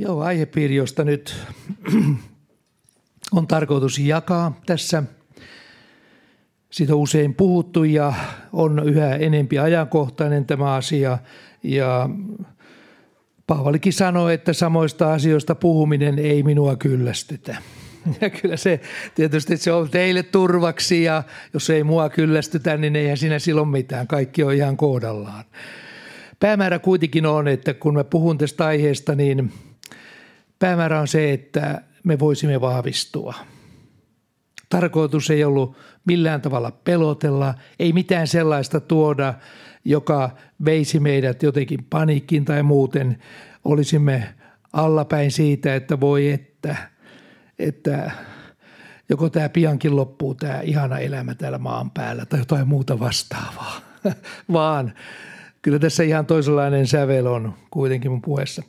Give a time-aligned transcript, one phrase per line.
[0.00, 1.36] Joo, aihepiiri, josta nyt
[3.36, 5.02] on tarkoitus jakaa tässä.
[6.70, 8.12] Siitä on usein puhuttu ja
[8.52, 11.18] on yhä enempi ajankohtainen tämä asia.
[11.62, 12.10] Ja
[13.46, 17.56] Paavalikin sanoi, että samoista asioista puhuminen ei minua kyllästytä.
[18.20, 18.80] Ja kyllä se
[19.14, 21.22] tietysti se on teille turvaksi ja
[21.54, 24.06] jos ei mua kyllästytä, niin eihän siinä silloin mitään.
[24.06, 25.44] Kaikki on ihan kohdallaan.
[26.38, 29.52] Päämäärä kuitenkin on, että kun mä puhun tästä aiheesta, niin
[30.60, 33.34] päämäärä on se, että me voisimme vahvistua.
[34.68, 39.34] Tarkoitus ei ollut millään tavalla pelotella, ei mitään sellaista tuoda,
[39.84, 40.30] joka
[40.64, 43.18] veisi meidät jotenkin paniikkiin tai muuten
[43.64, 44.34] olisimme
[44.72, 46.76] allapäin siitä, että voi että,
[47.58, 48.10] että
[49.08, 53.80] joko tämä piankin loppuu tämä ihana elämä täällä maan päällä tai jotain muuta vastaavaa,
[54.52, 54.92] vaan
[55.62, 58.62] kyllä tässä ihan toisenlainen sävel on kuitenkin mun puheessa.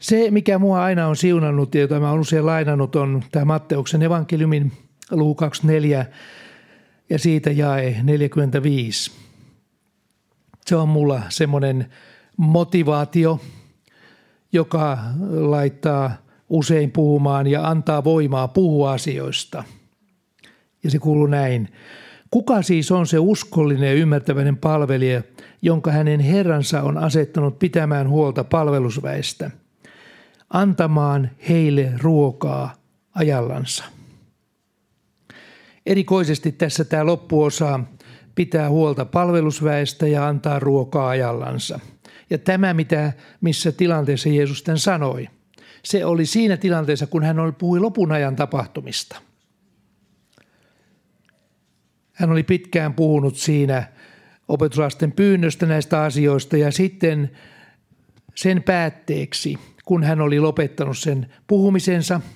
[0.00, 4.02] Se, mikä mua aina on siunannut ja jota mä olen usein lainannut, on tämä Matteuksen
[4.02, 4.72] evankeliumin
[5.10, 6.06] luku 24
[7.10, 9.12] ja siitä jae 45.
[10.66, 11.86] Se on mulla semmoinen
[12.36, 13.40] motivaatio,
[14.52, 14.98] joka
[15.30, 16.12] laittaa
[16.48, 19.64] usein puhumaan ja antaa voimaa puhua asioista.
[20.84, 21.68] Ja se kuuluu näin.
[22.30, 25.22] Kuka siis on se uskollinen ja ymmärtäväinen palvelija,
[25.62, 29.50] jonka hänen herransa on asettanut pitämään huolta palvelusväestä,
[30.50, 32.74] antamaan heille ruokaa
[33.14, 33.84] ajallansa?
[35.86, 37.80] Erikoisesti tässä tämä loppuosa
[38.34, 41.80] pitää huolta palvelusväestä ja antaa ruokaa ajallansa.
[42.30, 45.28] Ja tämä, mitä, missä tilanteessa Jeesus tämän sanoi,
[45.84, 49.20] se oli siinä tilanteessa, kun hän puhui lopun ajan tapahtumista.
[52.12, 53.84] Hän oli pitkään puhunut siinä
[54.48, 57.30] opetuslasten pyynnöstä näistä asioista ja sitten
[58.34, 59.58] sen päätteeksi,
[59.90, 62.20] kun hän oli lopettanut sen puhumisensa–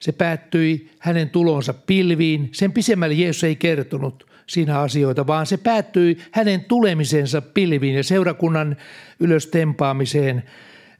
[0.00, 2.48] se päättyi hänen tulonsa pilviin.
[2.52, 8.76] Sen pisemmälle Jeesus ei kertonut siinä asioita, vaan se päättyi hänen tulemisensa pilviin ja seurakunnan
[9.20, 10.42] ylös tempaamiseen.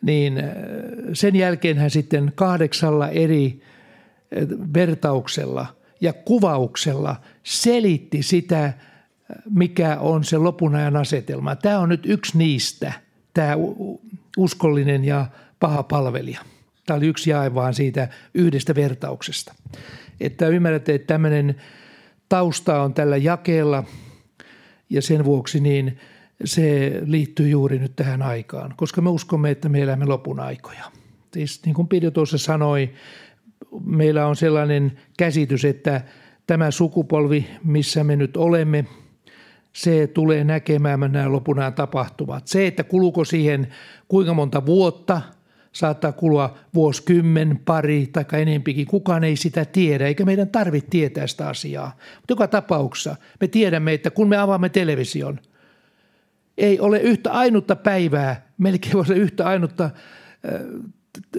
[0.03, 0.45] Niin äh,
[1.13, 3.63] sen jälkeen hän sitten kahdeksalla eri
[4.37, 5.67] äh, vertauksella
[6.01, 8.75] ja kuvauksella selitti sitä, äh,
[9.51, 11.57] mikä on se lopun ajan asetelma.
[11.57, 12.93] Tämä on nyt yksi niistä,
[13.35, 13.57] tämä
[14.37, 15.27] uskollinen ja
[15.61, 16.41] paha palvelija.
[16.87, 19.55] Tämä oli yksi jae vaan siitä yhdestä vertauksesta.
[20.21, 21.55] Että ymmärrätte, että tämmöinen
[22.29, 23.85] tausta on tällä jakeella
[24.91, 25.99] ja sen vuoksi niin
[26.45, 30.85] se liittyy juuri nyt tähän aikaan, koska me uskomme, että me elämme lopun aikoja.
[31.33, 32.91] Siis niin kuin Pirjo tuossa sanoi,
[33.85, 36.01] meillä on sellainen käsitys, että
[36.47, 38.85] tämä sukupolvi, missä me nyt olemme,
[39.73, 42.47] se tulee näkemään nämä lopunaan tapahtumat.
[42.47, 43.69] Se, että kuluko siihen
[44.09, 45.21] kuinka monta vuotta–
[45.73, 48.87] saattaa kulua vuosikymmen, pari tai enempikin.
[48.87, 51.97] Kukaan ei sitä tiedä, eikä meidän tarvitse tietää sitä asiaa.
[52.17, 55.41] Mutta joka tapauksessa me tiedämme, että kun me avaamme television,
[56.59, 59.93] ei ole yhtä ainutta päivää, melkein ole yhtä ainutta äh,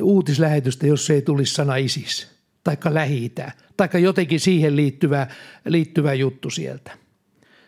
[0.02, 2.28] uutislähetystä, jos ei tulisi sana ISIS,
[2.64, 3.32] taikka lähi
[3.78, 5.28] taikka jotenkin siihen liittyvä,
[5.66, 6.92] liittyvä juttu sieltä.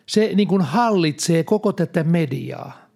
[0.05, 2.89] Se niin kuin hallitsee koko tätä mediaa.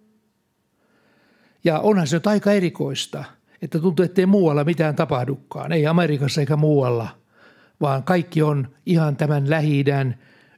[1.64, 3.24] Ja onhan se nyt aika erikoista–
[3.62, 5.72] että tuntuu, ettei muualla mitään tapahdukaan.
[5.72, 7.08] Ei Amerikassa eikä muualla,
[7.80, 9.84] vaan kaikki on ihan tämän lähi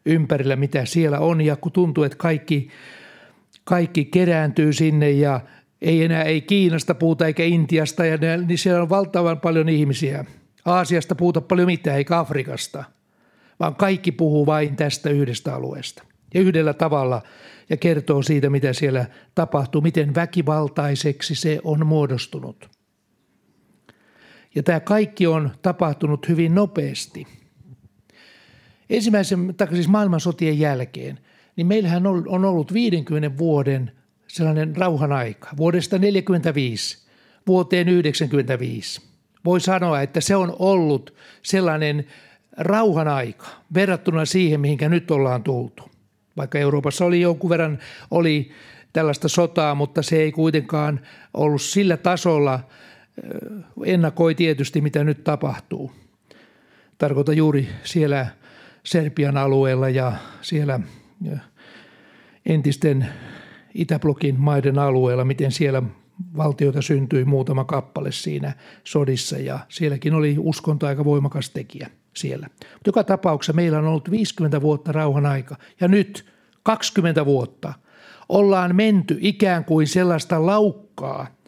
[0.04, 1.40] ympärillä, mitä siellä on.
[1.40, 2.68] Ja kun tuntuu, että kaikki,
[3.64, 5.40] kaikki kerääntyy sinne ja
[5.82, 10.24] ei enää ei Kiinasta puhuta eikä Intiasta, ja ne, niin siellä on valtavan paljon ihmisiä.
[10.64, 12.84] Aasiasta puhuta paljon mitään, eikä Afrikasta,
[13.60, 16.02] vaan kaikki puhuu vain tästä yhdestä alueesta.
[16.34, 17.22] Ja yhdellä tavalla
[17.70, 22.70] ja kertoo siitä, mitä siellä tapahtuu, miten väkivaltaiseksi se on muodostunut.
[24.54, 27.26] Ja tämä kaikki on tapahtunut hyvin nopeasti.
[28.90, 31.18] Ensimmäisen, tai siis maailmansotien jälkeen,
[31.56, 33.92] niin meillähän on ollut 50 vuoden
[34.28, 37.10] sellainen rauhan aika, vuodesta 45
[37.46, 39.00] vuoteen 95.
[39.44, 42.06] Voi sanoa, että se on ollut sellainen
[42.56, 45.89] rauhan aika verrattuna siihen, mihinkä nyt ollaan tultu.
[46.36, 47.78] Vaikka Euroopassa oli jonkun verran
[48.10, 48.50] oli
[48.92, 51.00] tällaista sotaa, mutta se ei kuitenkaan
[51.34, 52.60] ollut sillä tasolla–
[53.84, 55.92] ennakoi tietysti, mitä nyt tapahtuu.
[56.98, 58.26] Tarkoitan juuri siellä
[58.84, 60.80] Serbian alueella ja siellä
[62.46, 63.08] entisten
[63.74, 65.82] Itäblokin maiden alueella, miten siellä
[66.36, 68.52] valtioita syntyi muutama kappale siinä
[68.84, 72.46] sodissa ja sielläkin oli uskonto aika voimakas tekijä siellä.
[72.58, 76.26] Mutta joka tapauksessa meillä on ollut 50 vuotta rauhan aika ja nyt
[76.62, 77.72] 20 vuotta
[78.28, 81.26] ollaan menty ikään kuin sellaista laukkaa–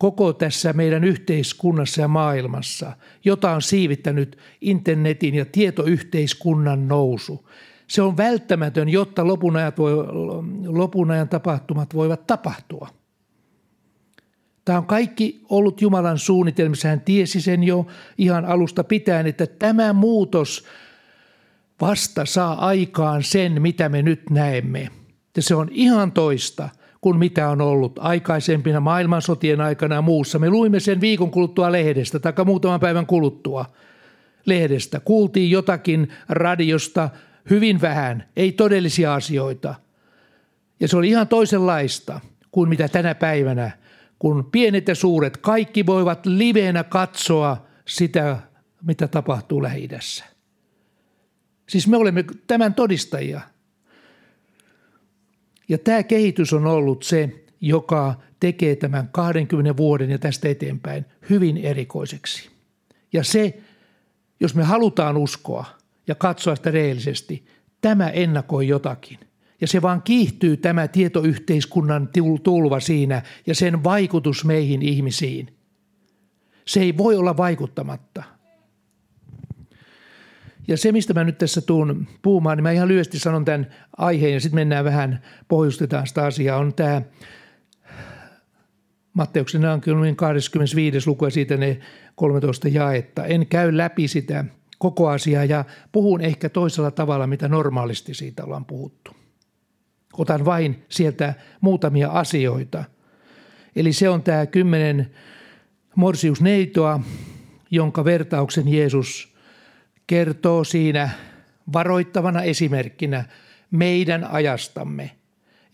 [0.00, 2.92] koko tässä meidän yhteiskunnassa ja maailmassa,
[3.24, 7.48] jota on siivittänyt internetin ja tietoyhteiskunnan nousu.
[7.86, 9.92] Se on välttämätön, jotta lopun, ajat voi,
[10.66, 12.88] lopun ajan tapahtumat voivat tapahtua.
[14.64, 16.88] Tämä on kaikki ollut Jumalan suunnitelmissa.
[16.88, 17.86] Hän tiesi sen jo
[18.18, 20.64] ihan alusta pitäen, että tämä muutos
[21.80, 24.88] vasta saa aikaan sen, mitä me nyt näemme.
[25.36, 26.68] Ja se on ihan toista–
[27.00, 30.38] kuin mitä on ollut aikaisempina maailmansotien aikana ja muussa.
[30.38, 33.64] Me luimme sen viikon kuluttua lehdestä, tai muutaman päivän kuluttua
[34.46, 35.00] lehdestä.
[35.00, 37.10] Kuultiin jotakin radiosta
[37.50, 39.74] hyvin vähän, ei todellisia asioita.
[40.80, 42.20] Ja se oli ihan toisenlaista
[42.50, 43.70] kuin mitä tänä päivänä,
[44.20, 48.38] kun pienet ja suuret kaikki voivat liveenä katsoa sitä,
[48.82, 50.24] mitä tapahtuu lähi -idässä.
[51.68, 53.40] Siis me olemme tämän todistajia–
[55.70, 61.56] ja tämä kehitys on ollut se, joka tekee tämän 20 vuoden ja tästä eteenpäin hyvin
[61.56, 62.50] erikoiseksi.
[63.12, 63.60] Ja se,
[64.40, 65.64] jos me halutaan uskoa
[66.06, 67.46] ja katsoa sitä reellisesti,
[67.80, 69.18] tämä ennakoi jotakin.
[69.60, 72.08] Ja se vaan kiihtyy tämä tietoyhteiskunnan
[72.42, 75.56] tulva siinä ja sen vaikutus meihin ihmisiin.
[76.66, 78.22] Se ei voi olla vaikuttamatta–
[80.70, 83.66] ja se, mistä mä nyt tässä tuun puhumaan, niin mä ihan lyhyesti sanon tämän
[83.96, 87.02] aiheen ja sitten mennään vähän, pohjustetaan sitä asiaa, on tämä
[89.12, 91.08] Matteuksen evankeliumin 25.
[91.08, 91.80] luku ja siitä ne
[92.14, 93.24] 13 jaetta.
[93.24, 94.44] En käy läpi sitä
[94.78, 99.19] koko asiaa ja puhun ehkä toisella tavalla, mitä normaalisti siitä ollaan puhuttu.
[100.12, 102.84] Otan vain sieltä muutamia asioita.
[103.76, 105.10] Eli se on tämä kymmenen
[105.94, 107.00] morsiusneitoa,
[107.70, 109.34] jonka vertauksen Jeesus
[110.06, 111.10] kertoo siinä
[111.72, 113.24] varoittavana esimerkkinä
[113.70, 115.10] meidän ajastamme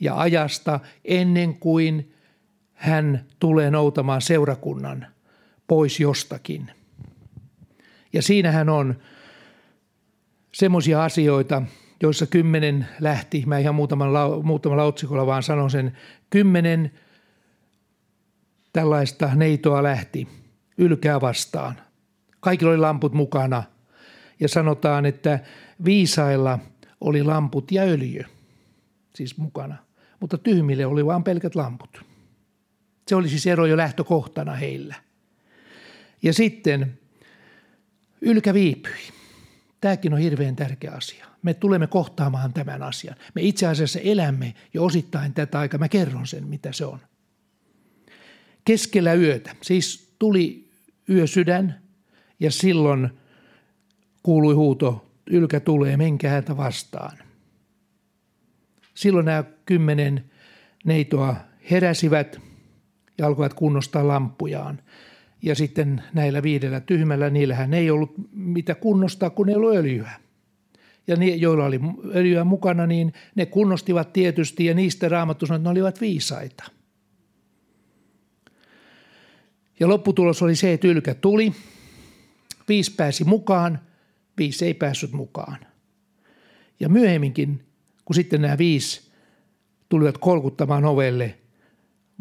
[0.00, 2.14] ja ajasta ennen kuin
[2.72, 5.06] hän tulee noutamaan seurakunnan
[5.66, 6.70] pois jostakin.
[8.12, 8.94] Ja siinähän on
[10.52, 11.62] semmoisia asioita,
[12.02, 15.96] joissa kymmenen lähti, mä ihan muutamalla, muutamalla otsikolla vaan sanon sen,
[16.30, 16.92] kymmenen
[18.72, 20.28] tällaista neitoa lähti
[20.78, 21.76] ylkää vastaan.
[22.40, 23.62] Kaikilla oli lamput mukana–
[24.40, 25.40] ja sanotaan, että
[25.84, 26.58] viisailla
[27.00, 28.24] oli lamput ja öljy,
[29.14, 29.76] siis mukana,
[30.20, 32.04] mutta tyhmille oli vain pelkät lamput.
[33.08, 34.94] Se oli siis ero jo lähtökohtana heillä.
[36.22, 36.98] Ja sitten
[38.20, 39.12] ylkä viipyi.
[39.80, 41.26] Tämäkin on hirveän tärkeä asia.
[41.46, 43.16] Me tulemme kohtaamaan tämän asian.
[43.34, 45.78] Me itse asiassa elämme jo osittain tätä aikaa.
[45.78, 46.98] Mä kerron sen, mitä se on.
[48.64, 50.70] Keskellä yötä, siis tuli
[51.08, 51.80] yösydän
[52.40, 53.08] ja silloin–
[54.26, 57.18] kuului huuto, ylkä tulee, menkää häntä vastaan.
[58.94, 60.30] Silloin nämä kymmenen
[60.84, 61.36] neitoa
[61.70, 62.40] heräsivät
[63.18, 64.82] ja alkoivat kunnostaa lampujaan.
[65.42, 70.10] Ja sitten näillä viidellä tyhmällä, niillähän ei ollut mitä kunnostaa, kun ei ollut öljyä.
[71.06, 71.80] Ja ne, joilla oli
[72.14, 76.64] öljyä mukana, niin ne kunnostivat tietysti ja niistä raamattu sanoi, että ne olivat viisaita.
[79.80, 81.52] Ja lopputulos oli se, että ylkä tuli,
[82.68, 83.78] viisi pääsi mukaan
[84.38, 85.58] viisi ei päässyt mukaan.
[86.80, 87.66] Ja myöhemminkin,
[88.04, 89.10] kun sitten nämä viisi
[89.88, 91.38] tulivat kolkuttamaan ovelle,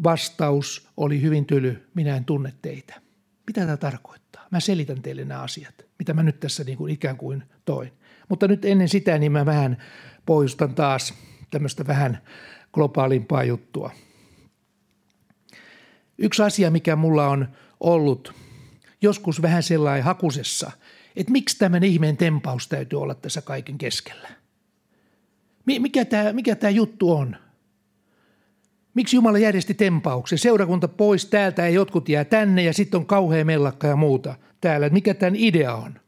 [0.04, 3.00] vastaus oli hyvin tyly, minä en tunne teitä.
[3.46, 4.46] Mitä tämä tarkoittaa?
[4.50, 7.92] Mä selitän teille nämä asiat, mitä mä nyt tässä niin kuin ikään kuin toin.
[8.28, 9.76] Mutta nyt ennen sitä, niin mä vähän
[10.26, 11.14] poistan taas
[11.50, 12.18] tämmöistä vähän
[12.72, 13.90] globaalimpaa juttua.
[16.18, 17.48] Yksi asia, mikä mulla on
[17.80, 18.34] ollut
[19.02, 20.70] joskus vähän sellainen hakusessa–
[21.16, 24.28] että miksi tämän ihmeen tempaus täytyy olla tässä kaiken keskellä.
[25.64, 27.36] Mikä tämä, mikä tämä juttu on?
[28.94, 30.38] Miksi Jumala järjesti tempauksen?
[30.38, 34.88] Seurakunta pois täältä ja jotkut jää tänne ja sitten on kauhea mellakka ja muuta täällä.
[34.88, 36.00] Mikä tämän idea on?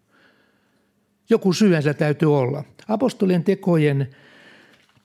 [1.31, 2.65] Joku syyensä täytyy olla.
[2.89, 4.11] Apostolien tekojen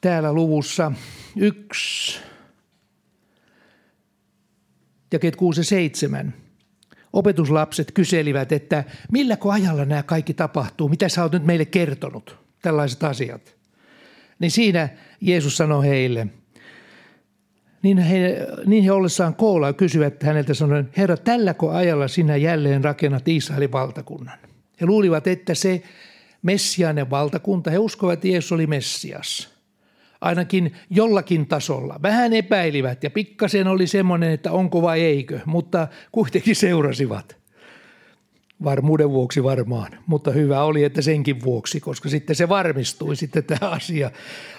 [0.02, 0.92] täällä luvussa
[1.36, 2.20] yksi,
[5.12, 6.34] jakeet 6 ja 7
[7.14, 13.04] opetuslapset kyselivät, että milläkö ajalla nämä kaikki tapahtuu, mitä sä oot nyt meille kertonut, tällaiset
[13.04, 13.56] asiat.
[14.40, 14.90] Niin siinä
[15.22, 16.28] Jeesus sanoi heille,
[17.82, 23.28] niin he, niin he ollessaan koolla kysyvät häneltä sanoen, Herra, tälläkö ajalla sinä jälleen rakennat
[23.28, 24.38] Israelin valtakunnan?
[24.82, 25.84] He luulivat, että se
[26.44, 29.54] messiainen valtakunta, he uskoivat, että Jeesus oli Messias–
[30.24, 32.00] ainakin jollakin tasolla.
[32.02, 37.38] Vähän epäilivät ja pikkasen oli semmoinen, että onko vai eikö, mutta kuitenkin seurasivat.
[38.64, 43.72] Varmuuden vuoksi varmaan, mutta hyvä oli, että senkin vuoksi, koska sitten se varmistui sitten tämä
[43.72, 44.12] asia.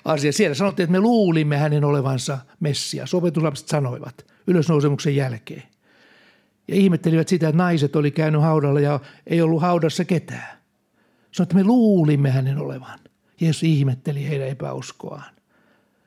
[0.04, 0.32] asia.
[0.32, 3.14] Siellä sanottiin, että me luulimme hänen olevansa Messias.
[3.14, 5.62] Opetuslapset sanoivat ylösnousemuksen jälkeen.
[6.68, 10.63] Ja ihmettelivät sitä, että naiset oli käynyt haudalla ja ei ollut haudassa ketään.
[11.34, 12.98] Sanoi, että me luulimme hänen olevan.
[13.40, 15.34] Jeesus ihmetteli heidän epäuskoaan.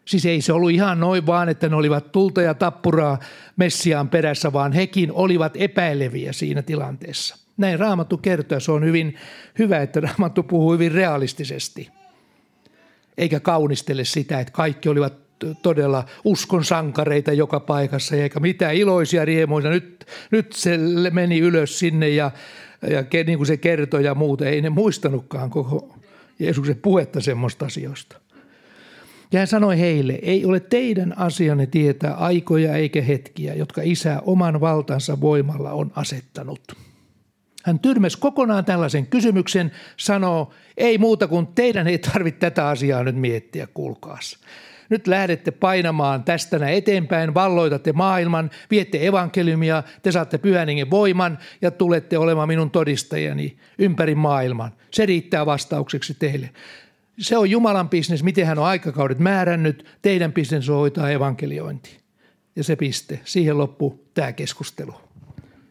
[0.05, 3.19] Siis ei se ollut ihan noin vaan, että ne olivat tulta ja tappuraa
[3.55, 7.37] Messiaan perässä, vaan hekin olivat epäileviä siinä tilanteessa.
[7.57, 8.59] Näin Raamattu kertoo.
[8.59, 9.15] Se on hyvin
[9.59, 11.89] hyvä, että Raamattu puhuu hyvin realistisesti.
[13.17, 15.13] Eikä kaunistele sitä, että kaikki olivat
[15.61, 19.71] todella uskon sankareita joka paikassa, eikä mitään iloisia riemuisia.
[19.71, 20.77] Nyt, nyt se
[21.11, 22.31] meni ylös sinne ja,
[22.81, 24.45] ja niin kuin se kertoi ja muuta.
[24.45, 25.95] Ei ne muistanutkaan koko
[26.39, 28.17] Jeesuksen puhetta semmoista asioista.
[29.31, 34.61] Ja hän sanoi heille, ei ole teidän asianne tietää aikoja eikä hetkiä, jotka isä oman
[34.61, 36.61] valtansa voimalla on asettanut.
[37.63, 43.15] Hän tyrmäsi kokonaan tällaisen kysymyksen, sanoo, ei muuta kuin teidän ei tarvitse tätä asiaa nyt
[43.15, 44.39] miettiä, kuulkaas.
[44.89, 52.17] Nyt lähdette painamaan tästä eteenpäin, valloitatte maailman, viette evankeliumia, te saatte pyhän voiman ja tulette
[52.17, 54.71] olemaan minun todistajani ympäri maailman.
[54.91, 56.49] Se riittää vastaukseksi teille.
[57.19, 59.85] Se on Jumalan bisnes, miten hän on aikakaudet määrännyt.
[60.01, 61.97] Teidän bisnes on hoitaa evankeliointi.
[62.55, 63.19] Ja se piste.
[63.25, 64.93] Siihen loppu tämä keskustelu.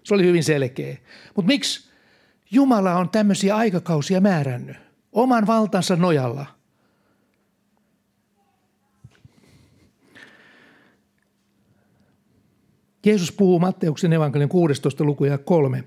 [0.05, 0.97] Se oli hyvin selkeä.
[1.37, 1.91] Mutta miksi
[2.51, 4.77] Jumala on tämmöisiä aikakausia määrännyt?
[5.13, 6.47] Oman valtansa nojalla.
[13.07, 15.05] Jeesus puhuu Matteuksen evankeliin 16.
[15.05, 15.85] lukuja 3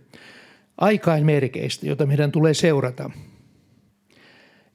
[0.78, 3.10] aikain merkeistä, jota meidän tulee seurata–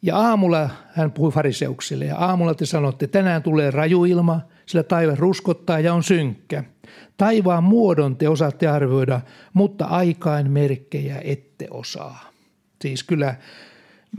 [0.04, 5.18] ja aamulla hän puhui fariseuksille ja aamulla te sanotte, tänään tulee raju ilma, sillä taivas
[5.18, 6.64] ruskottaa ja on synkkä.
[7.16, 9.20] Taivaan muodon te osaatte arvioida,
[9.52, 12.30] mutta aikain merkkejä ette osaa.
[12.82, 13.34] Siis kyllä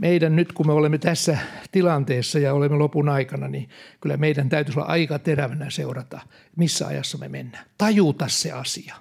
[0.00, 1.38] meidän nyt, kun me olemme tässä
[1.72, 3.68] tilanteessa ja olemme lopun aikana, niin
[4.00, 6.20] kyllä meidän täytyisi olla aika terävänä seurata,
[6.56, 7.64] missä ajassa me mennään.
[7.78, 8.94] Tajuta se asia.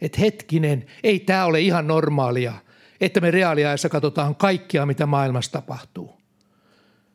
[0.00, 2.52] Että hetkinen, ei tämä ole ihan normaalia,
[3.00, 6.20] että me reaaliajassa katsotaan kaikkia, mitä maailmassa tapahtuu.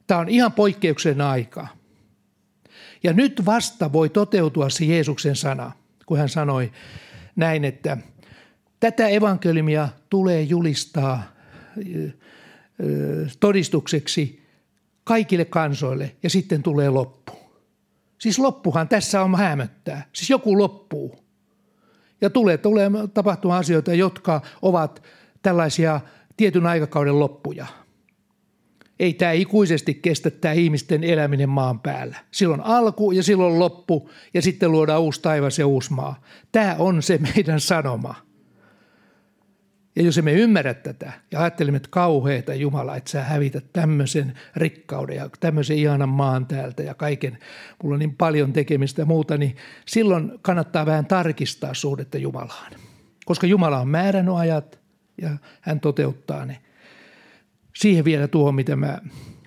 [0.08, 1.68] Tämä on ihan poikkeuksellinen aika.
[3.04, 5.72] Ja nyt vasta voi toteutua se Jeesuksen sana,
[6.06, 6.72] kun hän sanoi
[7.36, 7.98] näin, että
[8.80, 11.24] tätä evankeliumia tulee julistaa
[13.40, 14.44] todistukseksi
[15.04, 17.32] kaikille kansoille ja sitten tulee loppu.
[18.18, 20.10] Siis loppuhan tässä on hämöttää.
[20.14, 21.26] Siis joku loppuu.
[22.22, 25.04] Ja tulee, tulee tapahtumaan asioita, jotka ovat
[25.42, 26.02] tällaisia
[26.38, 27.66] tietyn aikakauden loppuja–
[29.00, 32.18] ei tämä ikuisesti kestä tämä ihmisten eläminen maan päällä.
[32.32, 36.22] Silloin alku ja silloin loppu ja sitten luodaan uusi taivas ja uusi maa.
[36.52, 38.16] Tämä on se meidän sanoma.
[39.96, 45.16] Ja jos emme ymmärrä tätä ja ajattelemme, että kauheita Jumala, että sä hävität tämmöisen rikkauden
[45.16, 47.38] ja tämmöisen ihanan maan täältä ja kaiken,
[47.84, 52.72] mulla on niin paljon tekemistä ja muuta, niin silloin kannattaa vähän tarkistaa suhdetta Jumalaan.
[53.26, 54.80] Koska Jumala on määrännyt ajat
[55.22, 55.30] ja
[55.62, 56.62] hän toteuttaa ne
[57.76, 59.00] siihen vielä tuo, mitä mä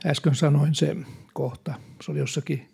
[0.07, 0.97] äsken sanoin, se
[1.33, 1.75] kohta.
[2.02, 2.69] Se oli jossakin,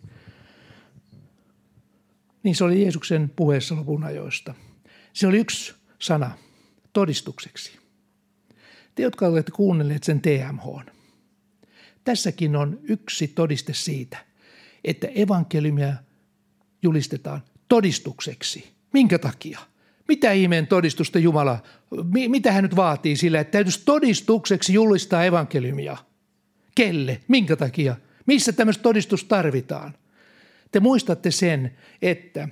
[2.43, 4.53] niin se oli Jeesuksen puheessa lopun ajoista.
[5.13, 6.31] Se oli yksi sana
[6.95, 7.79] todistukseksi.
[8.95, 10.93] Te, jotka olette kuunnelleet sen TMH,
[12.03, 14.17] tässäkin on yksi todiste siitä,
[14.83, 15.93] että evankeliumia
[16.81, 18.73] julistetaan todistukseksi.
[18.93, 19.59] Minkä takia?
[20.07, 21.59] Mitä ihmeen todistusta Jumala,
[22.11, 25.97] mitä hän nyt vaatii sillä, että täytyisi todistukseksi julistaa evankeliumia?
[26.75, 27.21] Kelle?
[27.27, 27.95] Minkä takia?
[28.25, 29.93] Missä tämmöistä todistus tarvitaan?
[30.71, 32.49] Te muistatte sen, että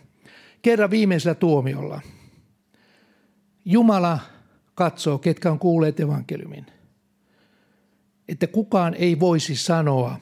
[0.62, 2.01] kerran viimeisellä tuomiolla
[3.65, 4.19] Jumala
[4.75, 6.65] katsoo, ketkä on kuulleet evankeliumin.
[8.27, 10.20] Että kukaan ei voisi sanoa,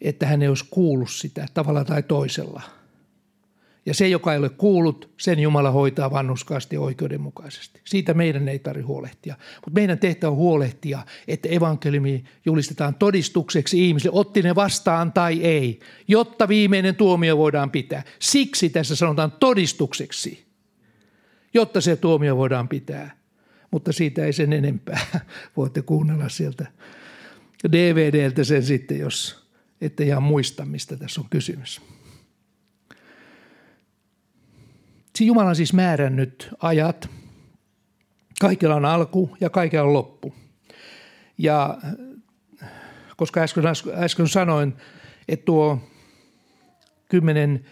[0.00, 2.62] että hän ei olisi kuullut sitä tavalla tai toisella–
[3.88, 7.80] ja se, joka ei ole kuullut, sen Jumala hoitaa vannuskaasti oikeudenmukaisesti.
[7.84, 9.34] Siitä meidän ei tarvitse huolehtia.
[9.54, 15.80] Mutta meidän tehtävä on huolehtia, että evankeliumi julistetaan todistukseksi ihmisille, otti ne vastaan tai ei,
[16.08, 18.02] jotta viimeinen tuomio voidaan pitää.
[18.18, 20.47] Siksi tässä sanotaan todistukseksi,
[21.54, 23.18] jotta se tuomio voidaan pitää.
[23.70, 25.00] Mutta siitä ei sen enempää.
[25.56, 26.66] Voitte kuunnella sieltä
[27.72, 29.48] DVDltä sen sitten, jos
[29.80, 31.80] ette ihan muista, mistä tässä on kysymys.
[35.20, 37.10] Jumala on siis määrännyt ajat.
[38.40, 40.34] Kaikilla on alku ja kaikilla on loppu.
[41.38, 41.78] Ja
[43.16, 43.64] koska äsken,
[43.94, 44.74] äsken sanoin,
[45.28, 45.78] että tuo
[47.08, 47.64] kymmenen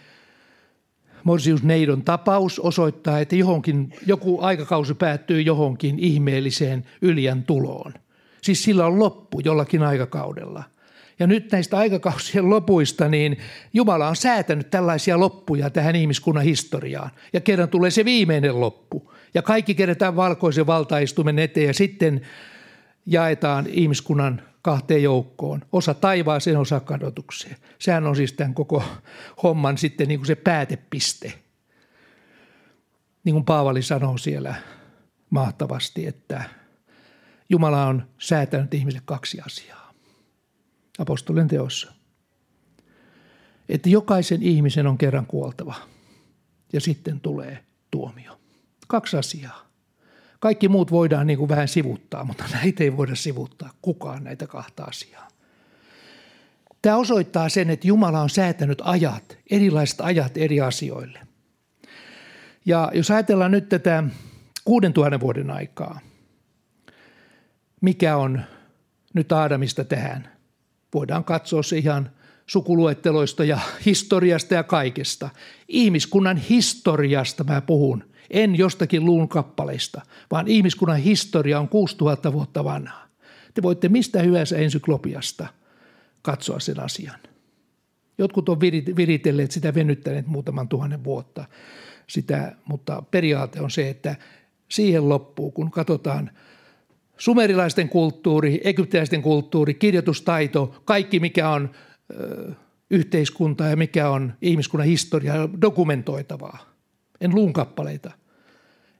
[1.27, 7.93] Morsius Neidon tapaus osoittaa, että johonkin, joku aikakausi päättyy johonkin ihmeelliseen yljän tuloon.
[8.41, 10.63] Siis sillä on loppu jollakin aikakaudella.
[11.19, 13.37] Ja nyt näistä aikakausien lopuista, niin
[13.73, 17.09] Jumala on säätänyt tällaisia loppuja tähän ihmiskunnan historiaan.
[17.33, 19.11] Ja kerran tulee se viimeinen loppu.
[19.33, 22.21] Ja kaikki kerätään valkoisen valtaistumen eteen ja sitten
[23.05, 25.61] jaetaan ihmiskunnan kahteen joukkoon.
[25.71, 27.57] Osa taivaaseen, osa kadotukseen.
[27.79, 28.83] Sehän on siis tämän koko
[29.43, 31.33] homman sitten niin kuin se päätepiste.
[33.23, 34.55] Niin kuin Paavali sanoo siellä
[35.29, 36.43] mahtavasti, että
[37.49, 39.93] Jumala on säätänyt ihmisille kaksi asiaa.
[40.99, 41.93] Apostolien teossa.
[43.69, 45.75] Että jokaisen ihmisen on kerran kuoltava
[46.73, 48.39] ja sitten tulee tuomio.
[48.87, 49.66] Kaksi asiaa.
[50.47, 54.83] Kaikki muut voidaan niin kuin vähän sivuttaa, mutta näitä ei voida sivuttaa kukaan näitä kahta
[54.83, 55.27] asiaa.
[56.81, 61.19] Tämä osoittaa sen, että Jumala on säätänyt ajat, erilaiset ajat eri asioille.
[62.65, 64.03] Ja jos ajatellaan nyt tätä
[64.65, 65.99] 6000 vuoden aikaa,
[67.81, 68.41] mikä on
[69.13, 70.31] nyt Aadamista tähän?
[70.93, 72.11] Voidaan katsoa se ihan
[72.45, 75.29] sukuluetteloista ja historiasta ja kaikesta.
[75.67, 83.07] Ihmiskunnan historiasta mä puhun– en jostakin luun kappaleista, vaan ihmiskunnan historia on 6000 vuotta vanhaa.
[83.53, 85.47] Te voitte mistä hyvänsä ensyklopiasta
[86.21, 87.19] katsoa sen asian.
[88.17, 88.59] Jotkut on
[88.95, 91.45] viritelleet sitä, venyttäneet muutaman tuhannen vuotta,
[92.07, 94.15] sitä, mutta periaate on se, että
[94.69, 96.31] siihen loppuu, kun katsotaan
[97.17, 101.69] sumerilaisten kulttuuri, egyptiläisten kulttuuri, kirjoitustaito, kaikki mikä on
[102.19, 102.51] ö,
[102.89, 106.76] yhteiskunta ja mikä on ihmiskunnan historia dokumentoitavaa
[107.21, 108.11] en luun kappaleita,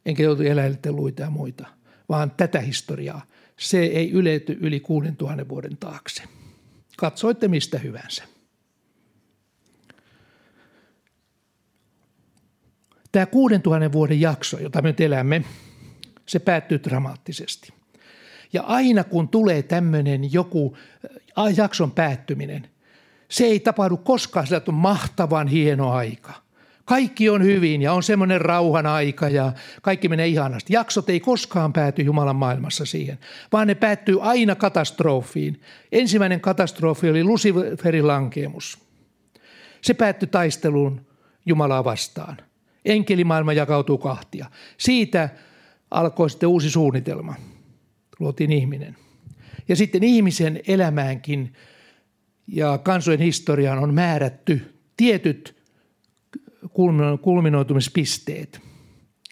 [0.05, 1.67] enkä joutu eläinten luita ja muita,
[2.09, 3.21] vaan tätä historiaa.
[3.57, 6.23] Se ei ylety yli 6000 vuoden taakse.
[6.97, 8.23] Katsoitte mistä hyvänsä.
[13.11, 15.43] Tämä 6000 vuoden jakso, jota me nyt elämme,
[16.25, 17.73] se päättyy dramaattisesti.
[18.53, 20.77] Ja aina kun tulee tämmöinen joku
[21.55, 22.69] jakson päättyminen,
[23.29, 26.33] se ei tapahdu koskaan sillä, että on mahtavan hieno aika–
[26.87, 30.73] kaikki on hyvin ja on semmoinen rauhan aika ja kaikki menee ihanasti.
[30.73, 33.19] Jaksot ei koskaan pääty Jumalan maailmassa siihen,
[33.51, 35.61] vaan ne päättyy aina katastrofiin.
[35.91, 38.79] Ensimmäinen katastrofi oli Luciferin lankeemus.
[39.81, 41.05] Se päättyi taisteluun
[41.45, 42.37] Jumalaa vastaan.
[42.85, 44.45] Enkelimaailma jakautuu kahtia.
[44.77, 45.29] Siitä
[45.91, 47.35] alkoi sitten uusi suunnitelma.
[48.19, 48.97] Luotiin ihminen.
[49.67, 51.53] Ja sitten ihmisen elämäänkin
[52.47, 55.56] ja kansojen historiaan on määrätty tietyt
[57.21, 58.61] kulminoitumispisteet.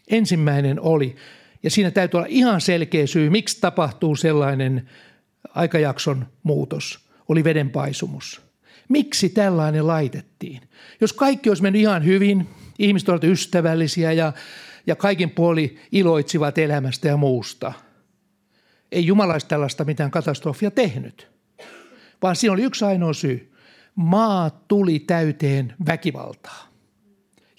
[0.07, 1.15] Ensimmäinen oli,
[1.63, 4.89] ja siinä täytyy olla ihan selkeä syy, miksi tapahtuu sellainen
[5.49, 8.41] aikajakson muutos, oli vedenpaisumus.
[8.89, 10.61] Miksi tällainen laitettiin?
[11.01, 12.47] Jos kaikki olisi mennyt ihan hyvin,
[12.79, 14.33] ihmiset olivat ystävällisiä ja,
[14.87, 17.73] ja kaikin puoli iloitsivat elämästä ja muusta.
[18.91, 21.27] Ei Jumalaista tällaista mitään katastrofia tehnyt,
[22.21, 23.51] vaan siinä oli yksi ainoa syy.
[23.95, 26.74] Maa tuli täyteen väkivaltaa.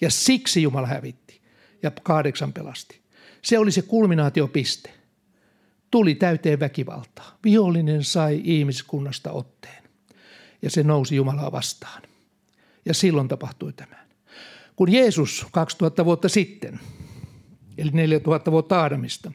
[0.01, 1.41] Ja siksi Jumala hävitti
[1.83, 3.01] ja kahdeksan pelasti.
[3.41, 4.93] Se oli se kulminaatiopiste.
[5.91, 7.37] Tuli täyteen väkivaltaa.
[7.43, 9.83] Vihollinen sai ihmiskunnasta otteen
[10.61, 12.01] ja se nousi Jumalaa vastaan.
[12.85, 14.07] Ja silloin tapahtui tämä.
[14.75, 16.79] Kun Jeesus 2000 vuotta sitten,
[17.77, 19.31] eli 4000 vuotta Aadamista,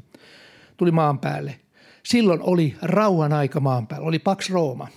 [0.76, 1.60] tuli maan päälle,
[2.02, 4.88] silloin oli rauhan aika maan päällä, oli Pax Rooma.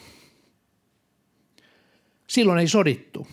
[2.28, 3.28] Silloin ei sodittu.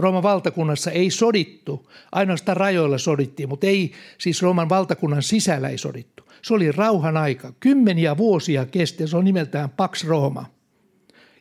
[0.00, 6.24] Rooman valtakunnassa ei sodittu, ainoastaan rajoilla sodittiin, mutta ei siis Rooman valtakunnan sisällä ei sodittu.
[6.42, 10.46] Se oli rauhan aika, kymmeniä vuosia kesti, se on nimeltään Pax Roma.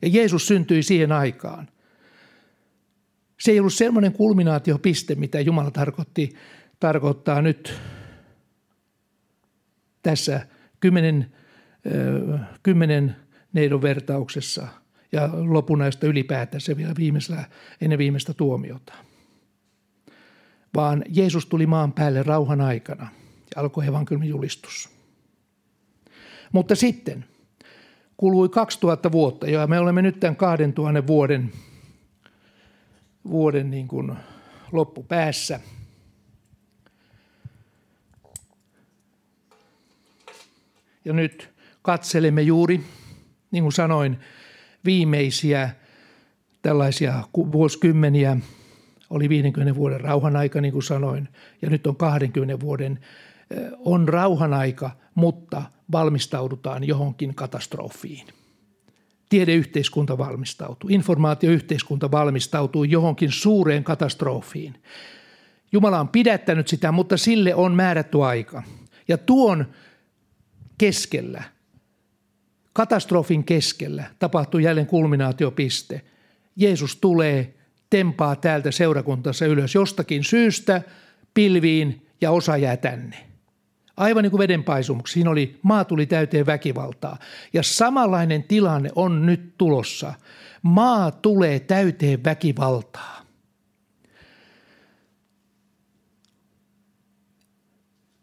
[0.01, 1.67] Ja Jeesus syntyi siihen aikaan.
[3.39, 6.35] Se ei ollut semmoinen kulminaatiopiste, mitä Jumala tarkoitti,
[6.79, 7.73] tarkoittaa nyt
[10.03, 10.47] tässä
[10.79, 11.33] kymmenen,
[12.63, 13.15] kymmenen
[13.53, 14.67] neidon vertauksessa–
[15.11, 17.43] ja lopunaista ylipäätänsä vielä viimeisellä,
[17.81, 18.93] ennen viimeistä tuomiota.
[20.75, 23.07] Vaan Jeesus tuli maan päälle rauhan aikana
[23.55, 24.89] ja alkoi evankeliumin julistus.
[26.51, 27.25] Mutta sitten
[28.17, 31.51] kului 2000 vuotta ja me olemme nyt tämän 2000 vuoden,
[33.29, 34.13] vuoden niin kuin
[34.71, 35.59] loppupäässä.
[41.05, 42.83] Ja nyt katselemme juuri,
[43.51, 44.19] niin kuin sanoin,
[44.85, 45.69] viimeisiä
[46.61, 48.37] tällaisia vuosikymmeniä.
[49.09, 51.29] Oli 50 vuoden rauhan aika, niin kuin sanoin,
[51.61, 52.99] ja nyt on 20 vuoden
[53.79, 55.61] on rauhan aika, mutta
[55.91, 58.27] valmistaudutaan johonkin katastrofiin.
[59.29, 64.75] Tiedeyhteiskunta valmistautuu, informaatioyhteiskunta valmistautuu johonkin suureen katastrofiin.
[65.71, 68.63] Jumala on pidättänyt sitä, mutta sille on määrätty aika.
[69.07, 69.65] Ja tuon
[70.77, 71.43] keskellä–
[72.79, 76.01] katastrofin keskellä tapahtuu jälleen kulminaatiopiste.
[76.55, 77.53] Jeesus tulee,
[77.89, 80.81] tempaa täältä seurakuntansa ylös jostakin syystä
[81.33, 83.17] pilviin ja osa jää tänne.
[83.97, 85.13] Aivan niin kuin vedenpaisumuksi.
[85.13, 87.17] Siinä oli, maa tuli täyteen väkivaltaa.
[87.53, 90.13] Ja samanlainen tilanne on nyt tulossa.
[90.61, 93.25] Maa tulee täyteen väkivaltaa.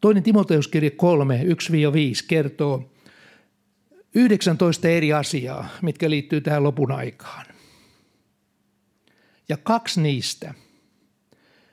[0.01, 1.47] Toinen Timoteuskirje 3, 1-5
[2.29, 2.96] kertoo
[4.17, 7.47] 19 eri asiaa, mitkä liittyy tähän lopun aikaan.
[9.49, 10.55] Ja kaksi niistä,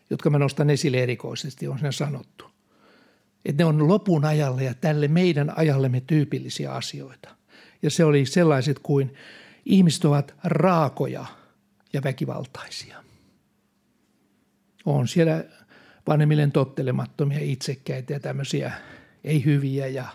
[0.10, 2.46] jotka mä nostan esille erikoisesti, on sen sanottu.
[3.46, 7.36] Että ne on lopun ajalle ja tälle meidän ajallemme tyypillisiä asioita.
[7.82, 9.14] Ja se oli sellaiset kuin
[9.66, 11.26] ihmiset ovat raakoja
[11.94, 13.04] ja väkivaltaisia.
[14.86, 15.44] On siellä
[16.08, 18.72] vanhemmilleen tottelemattomia itsekkäitä ja tämmöisiä
[19.24, 20.08] ei hyviä ja,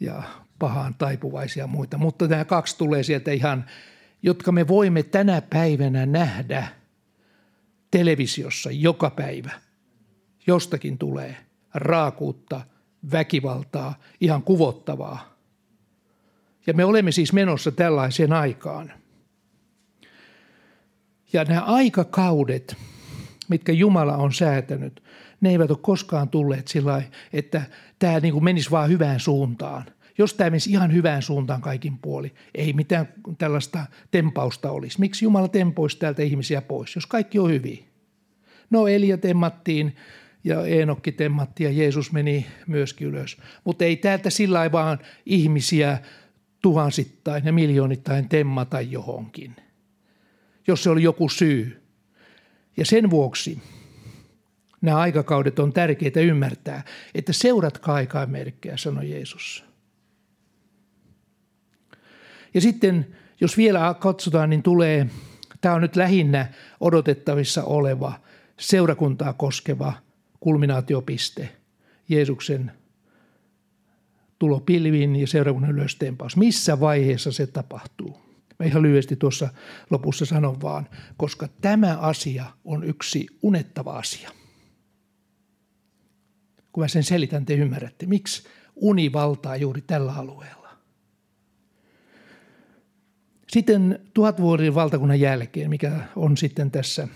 [0.00, 0.22] ja
[0.58, 1.98] pahaan taipuvaisia muita.
[1.98, 3.64] Mutta nämä kaksi tulee sieltä ihan,
[4.22, 6.68] jotka me voimme tänä päivänä nähdä
[7.90, 9.50] televisiossa joka päivä.
[10.46, 11.36] Jostakin tulee
[11.74, 12.60] raakuutta,
[13.12, 15.38] väkivaltaa, ihan kuvottavaa.
[16.66, 18.92] Ja me olemme siis menossa tällaiseen aikaan.
[21.32, 22.76] Ja nämä aikakaudet,
[23.48, 25.02] mitkä Jumala on säätänyt,
[25.40, 27.62] ne eivät ole koskaan tulleet sillä että
[27.98, 29.84] tämä niin kuin menisi vaan hyvään suuntaan–
[30.18, 35.00] jos tämä menisi ihan hyvään suuntaan kaikin puoli, ei mitään tällaista tempausta olisi.
[35.00, 37.84] Miksi Jumala tempoisi täältä ihmisiä pois, jos kaikki on hyvin?
[38.70, 39.96] No Elia temmattiin
[40.44, 43.36] ja Eenokki temmattiin ja Jeesus meni myöskin ylös.
[43.64, 45.98] Mutta ei täältä sillä vaan ihmisiä
[46.62, 49.56] tuhansittain ja miljoonittain temmata johonkin,
[50.66, 51.82] jos se oli joku syy.
[52.76, 53.62] Ja sen vuoksi
[54.80, 56.82] nämä aikakaudet on tärkeitä ymmärtää,
[57.14, 59.67] että seuratkaa aikaa merkkejä, sanoi Jeesus.
[62.54, 63.06] Ja sitten,
[63.40, 65.06] jos vielä katsotaan, niin tulee,
[65.60, 68.12] tämä on nyt lähinnä odotettavissa oleva
[68.56, 69.92] seurakuntaa koskeva
[70.40, 71.48] kulminaatiopiste,
[72.08, 72.72] Jeesuksen
[74.38, 76.36] tulo pilviin ja seurakunnan ylöstempaus.
[76.36, 78.20] Missä vaiheessa se tapahtuu?
[78.58, 79.48] Mä ihan lyhyesti tuossa
[79.90, 84.30] lopussa sanon vaan, koska tämä asia on yksi unettava asia.
[86.72, 90.67] Kun mä sen selitän, te ymmärrätte, miksi uni valtaa juuri tällä alueella.
[93.48, 97.08] Sitten tuhatvuoden valtakunnan jälkeen, mikä on sitten tässä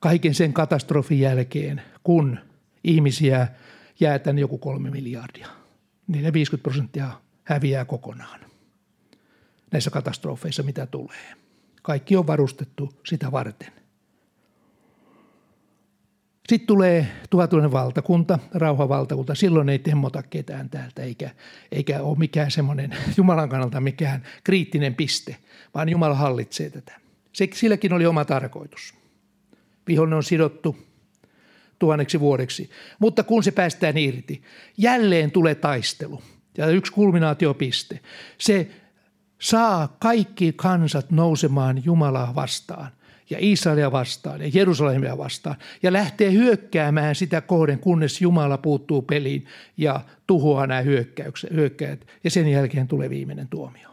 [0.00, 2.38] kaiken sen katastrofin jälkeen, kun
[2.84, 3.48] ihmisiä
[4.00, 5.48] jää tänne joku kolme miljardia.
[6.32, 7.10] 50 prosenttia
[7.44, 8.40] häviää kokonaan
[9.74, 11.34] näissä katastrofeissa, mitä tulee.
[11.82, 13.72] Kaikki on varustettu sitä varten.
[16.48, 19.34] Sitten tulee tuhatulainen valtakunta, rauhavaltakunta.
[19.34, 21.30] Silloin ei temmota ketään täältä, eikä,
[21.72, 25.36] eikä ole mikään semmoinen Jumalan kannalta mikään kriittinen piste,
[25.74, 27.00] vaan Jumala hallitsee tätä.
[27.32, 28.94] Se, silläkin oli oma tarkoitus.
[29.86, 30.76] Vihollinen on sidottu
[31.78, 32.70] tuhanneksi vuodeksi.
[32.98, 34.42] Mutta kun se päästään irti,
[34.76, 36.22] jälleen tulee taistelu.
[36.58, 38.00] Ja yksi kulminaatiopiste.
[38.38, 38.70] Se
[39.40, 42.90] saa kaikki kansat nousemaan Jumalaa vastaan–
[43.30, 49.46] ja Israelia vastaan ja Jerusalemia vastaan ja lähtee hyökkäämään sitä kohden, kunnes Jumala puuttuu peliin
[49.76, 50.80] ja tuhoaa nämä
[51.50, 53.88] hyökkäät ja sen jälkeen tulee viimeinen tuomio.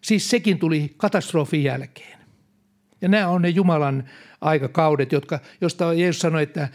[0.00, 2.18] Siis sekin tuli katastrofin jälkeen.
[3.00, 4.04] Ja nämä on ne Jumalan
[4.40, 6.68] aikakaudet, jotka, josta Jeesus sanoi, että,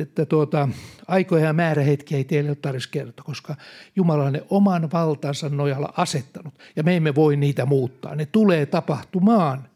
[0.00, 0.68] että tuota,
[1.08, 3.56] aikoja ja määrähetkiä ei teille ole tarvitsisi kertoa, koska
[3.96, 8.14] Jumala on ne oman valtansa nojalla asettanut ja me emme voi niitä muuttaa.
[8.14, 9.68] Ne tulee tapahtumaan–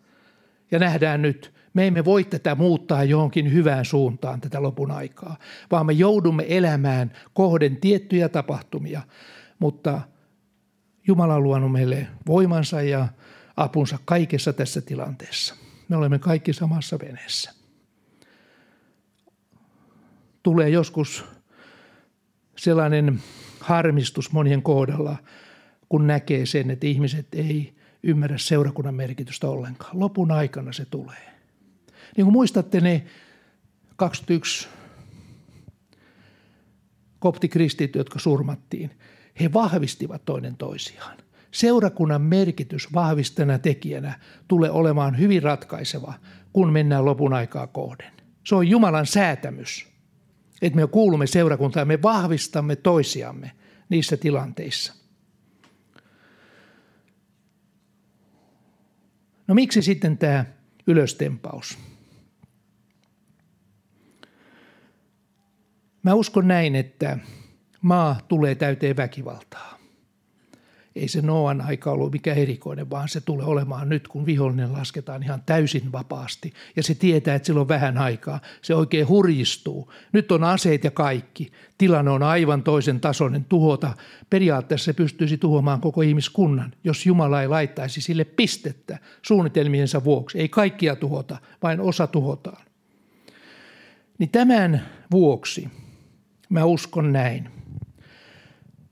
[0.71, 5.37] ja nähdään nyt, me emme voi tätä muuttaa johonkin hyvään suuntaan tätä lopun aikaa,
[5.71, 9.03] vaan me joudumme elämään kohden tiettyjä tapahtumia,
[9.59, 10.01] mutta
[11.07, 13.09] Jumala on luonut meille voimansa ja
[13.57, 15.55] apunsa kaikessa tässä tilanteessa.
[15.89, 17.53] Me olemme kaikki samassa veneessä.
[20.43, 21.25] Tulee joskus
[22.59, 23.23] sellainen
[23.61, 25.17] harmistus monien kohdalla,
[25.89, 30.01] kun näkee sen, että ihmiset ei ymmärrä seurakunnan merkitystä ollenkaan.
[30.01, 31.31] Lopun aikana se tulee.
[32.17, 33.05] Niin kuin muistatte ne
[33.97, 34.69] 21
[37.19, 38.91] koptikristit, jotka surmattiin,
[39.41, 41.17] he vahvistivat toinen toisiaan.
[41.51, 46.15] Seurakunnan merkitys vahvistana tekijänä tulee olemaan hyvin ratkaiseva,
[46.53, 48.13] kun mennään lopun aikaa kohden.
[48.45, 49.87] Se on Jumalan säätämys,
[50.63, 53.53] että me kuulumme seurakuntaan, me vahvistamme toisiamme
[53.89, 55.00] niissä tilanteissa.
[59.51, 60.45] No miksi sitten tämä
[60.87, 61.79] ylöstempaus?
[66.03, 67.19] Mä uskon näin, että
[67.83, 69.80] maa tulee täyteen väkivaltaa.
[71.01, 75.23] Ei se Noan aika ollut mikä erikoinen, vaan se tulee olemaan nyt, kun vihollinen lasketaan
[75.23, 76.53] ihan täysin vapaasti.
[76.77, 78.41] Ja se tietää, että sillä on vähän aikaa.
[78.63, 79.93] Se oikein hurjistuu.
[80.13, 81.53] Nyt on aseet ja kaikki.
[81.79, 83.93] Tilanne on aivan toisen tasoinen tuhota.
[84.31, 90.39] Periaatteessa se pystyisi tuhoamaan koko ihmiskunnan, jos Jumala ei laittaisi sille pistettä suunnitelmiensa vuoksi.
[90.39, 92.65] Ei kaikkia tuhota, vain osa tuhotaan.
[94.19, 95.69] Niin tämän vuoksi
[96.49, 97.51] mä uskon näin.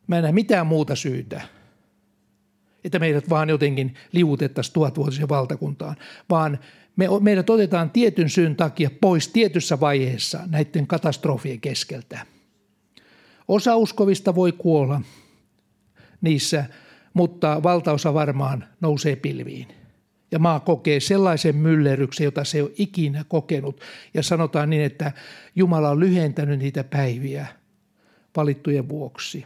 [0.06, 1.57] Mä en näe mitään muuta syytä,
[2.84, 5.96] että meidät vaan jotenkin liuutettaisiin tuhatvuotiseen valtakuntaan,
[6.30, 6.58] vaan
[6.96, 12.26] me, meidät otetaan tietyn syyn takia pois tietyssä vaiheessa näiden katastrofien keskeltä.
[13.48, 15.00] Osa uskovista voi kuolla
[16.20, 16.64] niissä,
[17.14, 19.68] mutta valtaosa varmaan nousee pilviin
[20.30, 23.80] ja maa kokee sellaisen myllerryksen, jota se ei ole ikinä kokenut.
[24.14, 25.12] Ja sanotaan niin, että
[25.56, 27.46] Jumala on lyhentänyt niitä päiviä
[28.36, 29.44] valittujen vuoksi,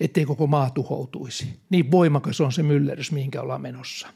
[0.00, 1.60] ettei koko maa tuhoutuisi.
[1.70, 4.08] Niin voimakas on se myllerys, mihinkä ollaan menossa.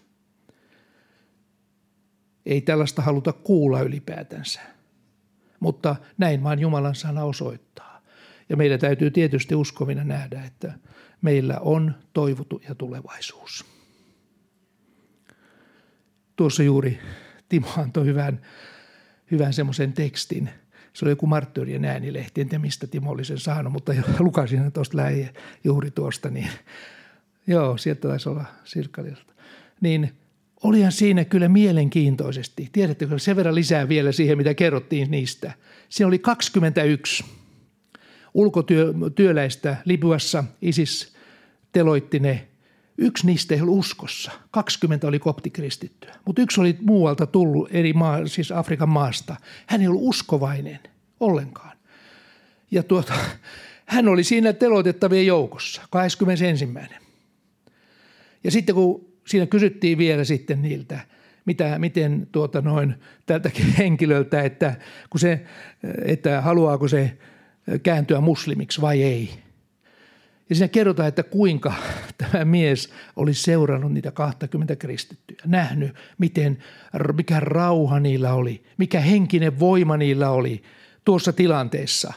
[2.46, 4.60] Ei tällaista haluta kuulla ylipäätänsä,
[5.60, 8.02] mutta näin vaan Jumalan sana osoittaa.
[8.48, 10.72] Ja meidän täytyy tietysti uskovina nähdä, että
[11.22, 13.64] meillä on toivottu ja tulevaisuus.
[16.36, 17.00] Tuossa juuri
[17.48, 18.40] Timo antoi hyvän,
[19.30, 20.50] hyvän semmoisen tekstin.
[20.92, 24.96] Se oli joku marttyyrien äänilehti, en tiedä mistä Timo oli sen saanut, mutta lukasin tuosta
[24.96, 25.28] lähi
[25.64, 26.48] juuri tuosta, niin
[27.46, 29.32] joo, sieltä taisi olla Sirkkalilta.
[29.80, 30.12] Niin
[30.62, 32.68] olihan siinä kyllä mielenkiintoisesti.
[32.72, 35.52] Tiedättekö, sen verran lisää vielä siihen, mitä kerrottiin niistä.
[35.88, 37.24] Siinä oli 21
[38.34, 41.14] ulkotyöläistä Libyassa, ISIS
[41.72, 42.49] teloitti ne
[43.02, 44.32] Yksi niistä ei ollut uskossa.
[44.50, 49.36] 20 oli koptikristittyä, mutta yksi oli muualta tullut eri maa, siis Afrikan maasta.
[49.66, 50.78] Hän ei ollut uskovainen
[51.20, 51.76] ollenkaan.
[52.70, 53.14] Ja tuota,
[53.86, 56.68] hän oli siinä teloitettavien joukossa, 21.
[58.44, 61.00] Ja sitten kun siinä kysyttiin vielä sitten niiltä,
[61.44, 62.94] mitä, miten tuota noin
[63.26, 64.76] tältäkin henkilöltä, että,
[65.10, 65.44] kun se,
[66.04, 67.18] että haluaako se
[67.82, 69.30] kääntyä muslimiksi vai ei–
[70.50, 71.74] ja siinä kerrotaan, että kuinka
[72.32, 76.58] tämä mies oli seurannut niitä 20 kristittyjä, nähnyt, miten,
[77.16, 80.62] mikä rauha niillä oli, mikä henkinen voima niillä oli
[81.04, 82.12] tuossa tilanteessa.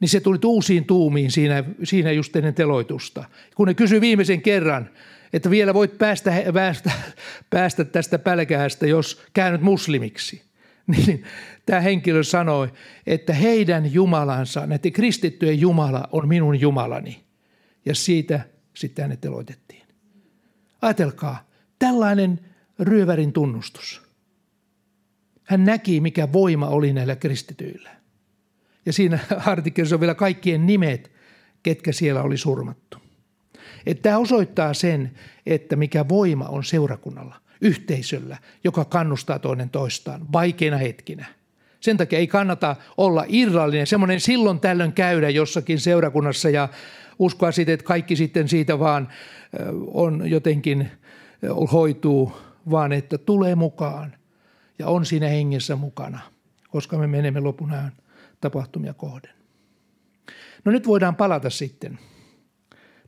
[0.00, 3.24] Niin se tuli uusiin tuumiin siinä, siinä just ennen teloitusta.
[3.54, 4.90] Kun ne kysyi viimeisen kerran,
[5.32, 6.90] että vielä voit päästä, päästä,
[7.50, 10.42] päästä tästä pälkäästä, jos käännyt muslimiksi.
[10.86, 11.24] Niin
[11.66, 12.68] tämä henkilö sanoi,
[13.06, 17.24] että heidän Jumalansa, näiden kristittyjen Jumala on minun Jumalani
[17.86, 18.40] ja siitä
[18.74, 19.82] sitten hänet teloitettiin.
[20.82, 22.40] Ajatelkaa, tällainen
[22.78, 24.02] ryövärin tunnustus.
[25.44, 27.90] Hän näki, mikä voima oli näillä kristityillä.
[28.86, 31.10] Ja siinä artikkelissa on vielä kaikkien nimet,
[31.62, 32.98] ketkä siellä oli surmattu.
[33.86, 35.10] Että tämä osoittaa sen,
[35.46, 41.26] että mikä voima on seurakunnalla, yhteisöllä, joka kannustaa toinen toistaan vaikeina hetkinä.
[41.80, 46.68] Sen takia ei kannata olla irrallinen, semmoinen silloin tällöin käydä jossakin seurakunnassa ja
[47.18, 49.08] uskoa siitä, että kaikki sitten siitä vaan
[49.86, 50.90] on jotenkin
[51.72, 52.32] hoituu,
[52.70, 54.14] vaan että tulee mukaan
[54.78, 56.20] ja on siinä hengessä mukana,
[56.70, 57.92] koska me menemme lopun ajan
[58.40, 59.30] tapahtumia kohden.
[60.64, 61.98] No nyt voidaan palata sitten.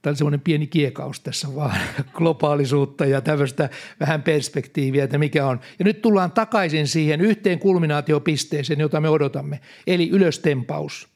[0.02, 1.80] Tämä on semmoinen pieni kiekaus tässä vaan,
[2.14, 3.68] globaalisuutta ja tämmöistä
[4.00, 5.60] vähän perspektiiviä, että mikä on.
[5.78, 11.08] Ja nyt tullaan takaisin siihen yhteen kulminaatiopisteeseen, jota me odotamme, eli ylöstempaus,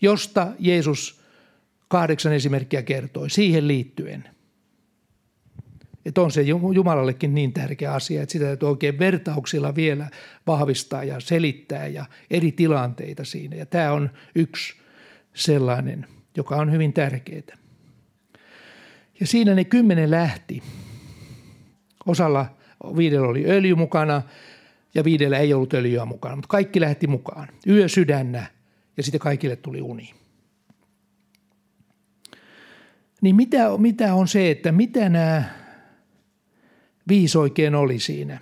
[0.00, 1.17] josta Jeesus
[1.88, 4.28] kahdeksan esimerkkiä kertoi siihen liittyen.
[6.04, 6.42] Että on se
[6.74, 10.08] Jumalallekin niin tärkeä asia, että sitä täytyy oikein vertauksilla vielä
[10.46, 13.56] vahvistaa ja selittää ja eri tilanteita siinä.
[13.56, 14.74] Ja tämä on yksi
[15.34, 17.58] sellainen, joka on hyvin tärkeää.
[19.20, 20.62] Ja siinä ne kymmenen lähti.
[22.06, 22.46] Osalla
[22.96, 24.22] viidellä oli öljy mukana
[24.94, 27.48] ja viidellä ei ollut öljyä mukana, mutta kaikki lähti mukaan.
[27.66, 28.46] Yö sydännä
[28.96, 30.14] ja sitten kaikille tuli uni.
[33.20, 35.44] Niin mitä, mitä on se, että mitä nämä
[37.08, 38.40] viisi oikein oli siinä?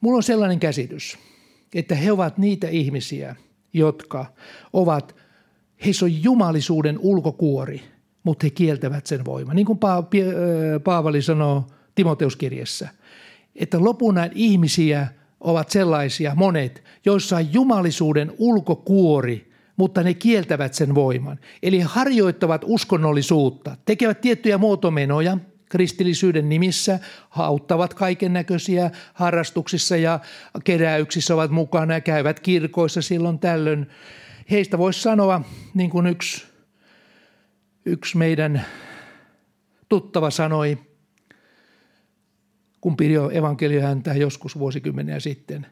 [0.00, 1.18] Mulla on sellainen käsitys,
[1.74, 3.36] että he ovat niitä ihmisiä,
[3.72, 4.26] jotka
[4.72, 5.16] ovat,
[5.84, 7.82] heissä on jumalisuuden ulkokuori,
[8.22, 9.56] mutta he kieltävät sen voiman.
[9.56, 9.78] Niin kuin
[10.84, 12.88] Paavali sanoo Timoteuskirjassa,
[13.56, 15.08] että lopun ihmisiä
[15.40, 21.38] ovat sellaisia monet, joissa on jumalisuuden ulkokuori– mutta ne kieltävät sen voiman.
[21.62, 26.98] Eli harjoittavat uskonnollisuutta, tekevät tiettyjä muotomenoja kristillisyyden nimissä,
[27.30, 30.20] auttavat kaiken näköisiä harrastuksissa ja
[30.64, 33.86] keräyksissä ovat mukana ja käyvät kirkoissa silloin tällöin.
[34.50, 35.40] Heistä voisi sanoa,
[35.74, 36.54] niin kuin yksi
[37.86, 38.64] Yksi meidän
[39.88, 40.78] tuttava sanoi,
[42.80, 45.66] kun pidi evankelio häntä joskus vuosikymmeniä sitten.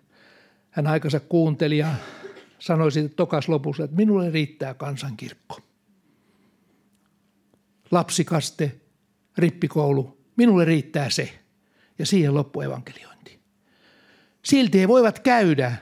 [0.71, 1.95] Hän aikansa kuunteli ja
[2.63, 5.61] sanoi sitten tokas lopussa, että minulle riittää kansankirkko.
[7.91, 8.81] Lapsikaste,
[9.39, 11.39] rippikoulu, minulle riittää se.
[11.99, 13.41] Ja siihen loppu evankeliointi.
[14.45, 15.77] Silti he voivat käydä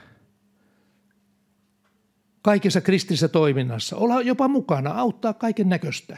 [2.41, 6.17] kaikessa kristillisessä toiminnassa, olla jopa mukana, auttaa kaiken näköistä.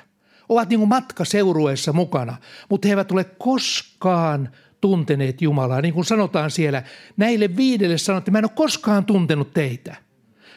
[0.49, 2.38] Ovat niin kuin matkaseurueessa mukana,
[2.69, 4.49] mutta he eivät ole koskaan
[4.82, 5.82] tunteneet Jumalaa.
[5.82, 6.84] Niin kuin sanotaan siellä,
[7.17, 10.12] näille viidelle sanotte, mä en ole koskaan tuntenut teitä.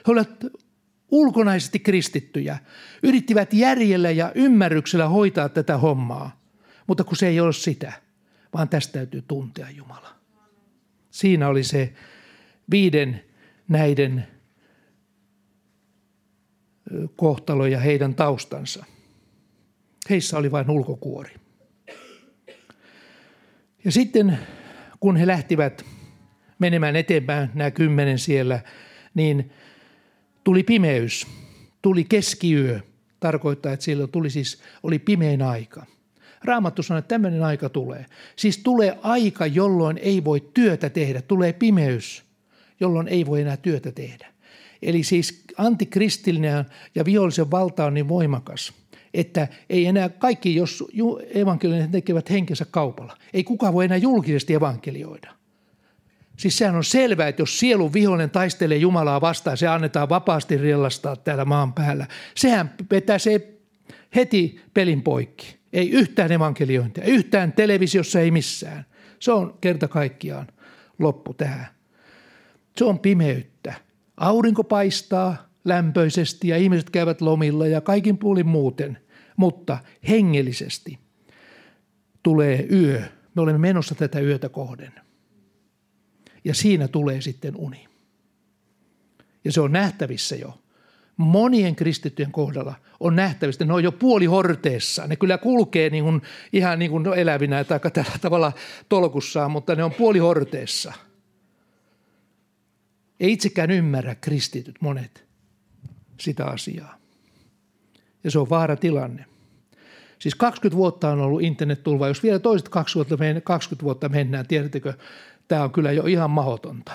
[0.07, 0.45] He olivat
[1.11, 2.59] ulkonaisesti kristittyjä,
[3.03, 6.41] yrittivät järjellä ja ymmärryksellä hoitaa tätä hommaa,
[6.87, 7.93] mutta kun se ei ole sitä,
[8.55, 10.17] vaan tästä täytyy tuntea Jumala.
[11.11, 11.93] Siinä oli se
[12.71, 13.25] viiden
[13.69, 14.27] näiden
[17.17, 18.85] kohtalo ja heidän taustansa.
[20.11, 21.35] Heissä oli vain ulkokuori.
[23.85, 24.39] Ja sitten
[25.01, 25.85] kun he lähtivät
[26.59, 28.61] menemään eteenpäin, nämä kymmenen siellä,
[29.15, 29.53] niin
[30.47, 31.27] tuli pimeys,
[31.83, 32.81] tuli keskiyö.
[33.21, 35.87] Tarkoittaa, että silloin tuli siis, oli pimein aika.
[36.45, 38.07] Raamattu sanoo, että tämmöinen aika tulee.
[38.37, 41.23] Siis tulee aika, jolloin ei voi työtä tehdä.
[41.23, 42.25] Tulee pimeys,
[42.81, 44.27] jolloin ei voi enää työtä tehdä.
[44.83, 48.73] Eli siis antikristillinen ja vihollisen valta on niin voimakas,
[49.15, 50.85] että ei enää kaikki, jos
[51.35, 55.46] evankeliumit tekevät henkensä kaupalla, ei kukaan voi enää julkisesti evankelioida.
[56.37, 61.17] Siis sehän on selvää, että jos sielun vihollinen taistelee Jumalaa vastaan, se annetaan vapaasti rillastaa
[61.17, 62.07] täällä maan päällä.
[62.35, 63.59] Sehän vetää se
[64.15, 65.57] heti pelin poikki.
[65.73, 68.87] Ei yhtään evankeliointia, yhtään televisiossa, ei missään.
[69.19, 70.47] Se on kerta kaikkiaan
[70.99, 71.67] loppu tähän.
[72.77, 73.75] Se on pimeyttä.
[74.17, 78.99] Aurinko paistaa lämpöisesti ja ihmiset käyvät lomilla ja kaikin puolin muuten,
[79.37, 80.99] mutta hengellisesti
[82.23, 83.03] tulee yö.
[83.35, 85.06] Me olemme menossa tätä yötä kohden.
[86.47, 87.89] Ja siinä tulee sitten uni.
[89.45, 90.59] Ja se on nähtävissä jo.
[91.17, 95.07] Monien kristittyjen kohdalla on nähtävissä, ne on jo puoli horteessa.
[95.07, 98.53] Ne kyllä kulkee niin kuin, ihan niin kuin elävinä tai tällä tavalla
[98.89, 100.93] tolkussaan, mutta ne on puoli horteessa–
[103.21, 105.25] ei itsekään ymmärrä kristityt monet
[106.21, 106.99] sitä asiaa.
[108.25, 109.25] Ja se on vaara tilanne.
[110.19, 112.09] Siis 20 vuotta on ollut internet-tulva.
[112.09, 114.95] Jos vielä toiset 20 vuotta, 20 vuotta mennään, tiedättekö,
[115.49, 116.93] tämä on kyllä jo ihan mahdotonta.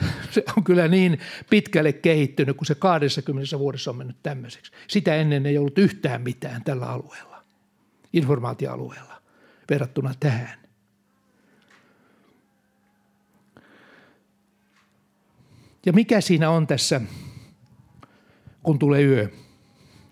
[0.30, 1.18] Se on kyllä niin
[1.50, 4.72] pitkälle kehittynyt, kun se 20 vuodessa on mennyt tämmöiseksi.
[4.88, 7.44] Sitä ennen ei ollut yhtään mitään tällä alueella,
[8.12, 9.22] informaatioalueella,
[9.70, 10.64] verrattuna tähän.
[15.86, 17.00] Ja mikä siinä on tässä,
[18.62, 19.28] kun tulee yö?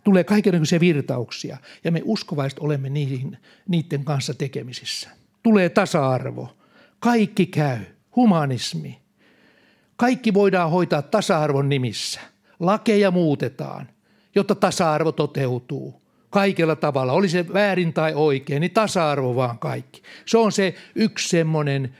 [0.04, 3.38] Tulee kaikenlaisia virtauksia ja me uskovaiset olemme niihin,
[3.68, 5.10] niiden kanssa tekemisissä.
[5.42, 6.56] Tulee tasa-arvo.
[7.02, 7.78] Kaikki käy.
[8.16, 9.02] Humanismi.
[9.96, 12.20] Kaikki voidaan hoitaa tasa-arvon nimissä.
[12.60, 13.88] Lakeja muutetaan,
[14.34, 17.12] jotta tasa-arvo toteutuu kaikella tavalla.
[17.12, 20.02] Oli se väärin tai oikein, niin tasa-arvo vaan kaikki.
[20.26, 21.96] Se on se yksi semmoinen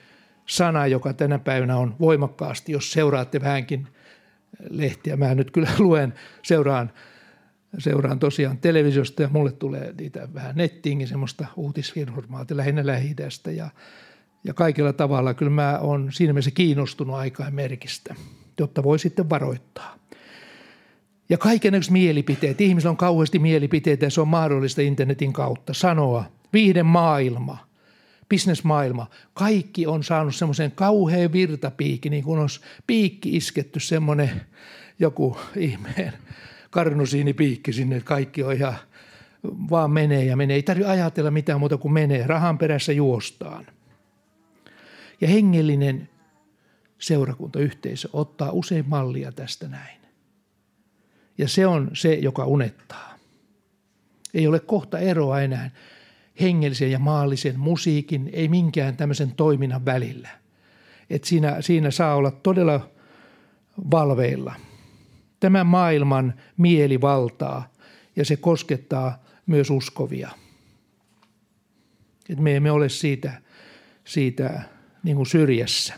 [0.46, 3.88] sana, joka tänä päivänä on voimakkaasti, jos seuraatte vähänkin
[4.70, 5.16] lehtiä.
[5.16, 6.92] Mä nyt kyllä luen, seuraan,
[7.78, 13.14] seuraan tosiaan televisiosta ja mulle tulee niitä vähän nettiinkin semmoista uutisinformaatiota lähinnä lähi
[13.56, 13.70] ja,
[14.44, 18.14] ja kaikilla tavalla kyllä mä oon siinä mielessä kiinnostunut aikaa merkistä,
[18.60, 19.98] jotta voi sitten varoittaa.
[21.28, 22.60] Ja kaikenlaiset mielipiteet.
[22.60, 26.24] Ihmisillä on kauheasti mielipiteitä ja se on mahdollista internetin kautta sanoa.
[26.52, 27.58] Viiden maailma–
[28.32, 34.30] bisnesmaailma, kaikki on saanut semmoisen kauhean virtapiikki, niin kuin olisi piikki isketty semmoinen
[34.98, 36.12] joku ihmeen
[36.70, 38.74] karnusiinipiikki sinne, että kaikki on ihan
[39.70, 40.54] vaan menee ja menee.
[40.54, 42.26] Ei tarvitse ajatella mitään muuta kuin menee.
[42.26, 43.66] Rahan perässä juostaan.
[45.22, 46.08] Ja hengellinen
[46.98, 50.00] seurakuntayhteisö ottaa usein mallia tästä näin.
[51.38, 53.18] Ja se on se, joka unettaa.
[54.34, 55.70] Ei ole kohta eroa enää
[56.40, 60.28] hengellisen ja maallisen musiikin, ei minkään tämmöisen toiminnan välillä.
[61.10, 62.90] Et siinä, siinä saa olla todella
[63.90, 64.54] valveilla.
[65.40, 67.72] Tämä maailman mieli valtaa
[68.16, 70.30] ja se koskettaa myös uskovia.
[72.28, 73.42] Et me emme ole siitä,
[74.04, 74.71] siitä
[75.04, 75.94] niin kuin syrjässä.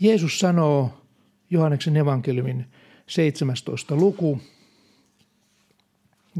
[0.00, 1.00] Jeesus sanoo
[1.50, 2.66] Johanneksen evankeliumin
[3.06, 3.96] 17.
[3.96, 4.40] luku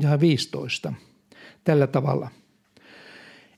[0.01, 0.93] ja 15
[1.64, 2.30] tällä tavalla.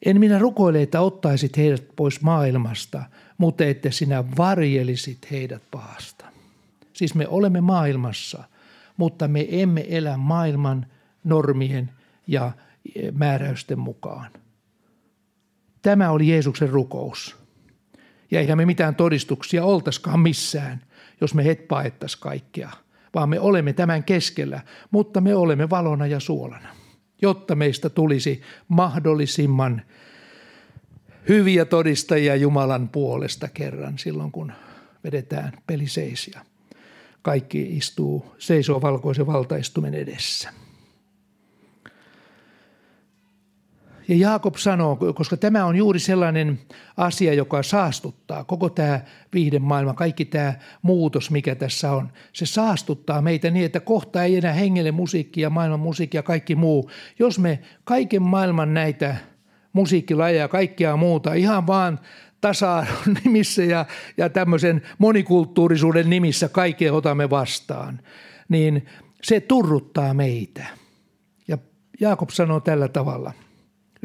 [0.04, 3.02] En minä rukoile, että ottaisit heidät pois maailmasta,
[3.38, 6.26] mutta että sinä varjelisit heidät pahasta.
[6.92, 8.44] Siis me olemme maailmassa,
[8.96, 10.86] mutta me emme elä maailman
[11.24, 11.90] normien
[12.26, 12.52] ja
[13.12, 14.30] määräysten mukaan.
[15.86, 17.36] Tämä oli Jeesuksen rukous.
[18.30, 20.82] Ja eihän me mitään todistuksia oltaskaan missään,
[21.20, 22.70] jos me het paettas kaikkea,
[23.14, 24.60] vaan me olemme tämän keskellä,
[24.90, 26.68] mutta me olemme valona ja suolana,
[27.22, 29.82] jotta meistä tulisi mahdollisimman
[31.28, 34.52] hyviä todistajia Jumalan puolesta kerran silloin, kun
[35.04, 36.40] vedetään peliseisiä.
[37.22, 40.65] Kaikki istuu, seisoo valkoisen valtaistumen edessä.
[44.08, 46.60] Ja Jaakob sanoo, koska tämä on juuri sellainen
[46.96, 49.00] asia, joka saastuttaa, koko tämä
[49.34, 54.52] viihdemaailma, kaikki tämä muutos, mikä tässä on, se saastuttaa meitä niin, että kohta ei enää
[54.52, 56.90] hengelle musiikki ja maailman musiikki ja kaikki muu.
[57.18, 59.16] Jos me kaiken maailman näitä
[59.72, 62.00] musiikkilajeja ja kaikkea muuta ihan vaan
[62.40, 63.86] tasa-arvon nimissä ja,
[64.16, 68.00] ja tämmöisen monikulttuurisuuden nimissä kaikkea otamme vastaan,
[68.48, 68.86] niin
[69.22, 70.66] se turruttaa meitä.
[71.48, 71.58] Ja
[72.00, 73.32] Jaakob sanoo tällä tavalla–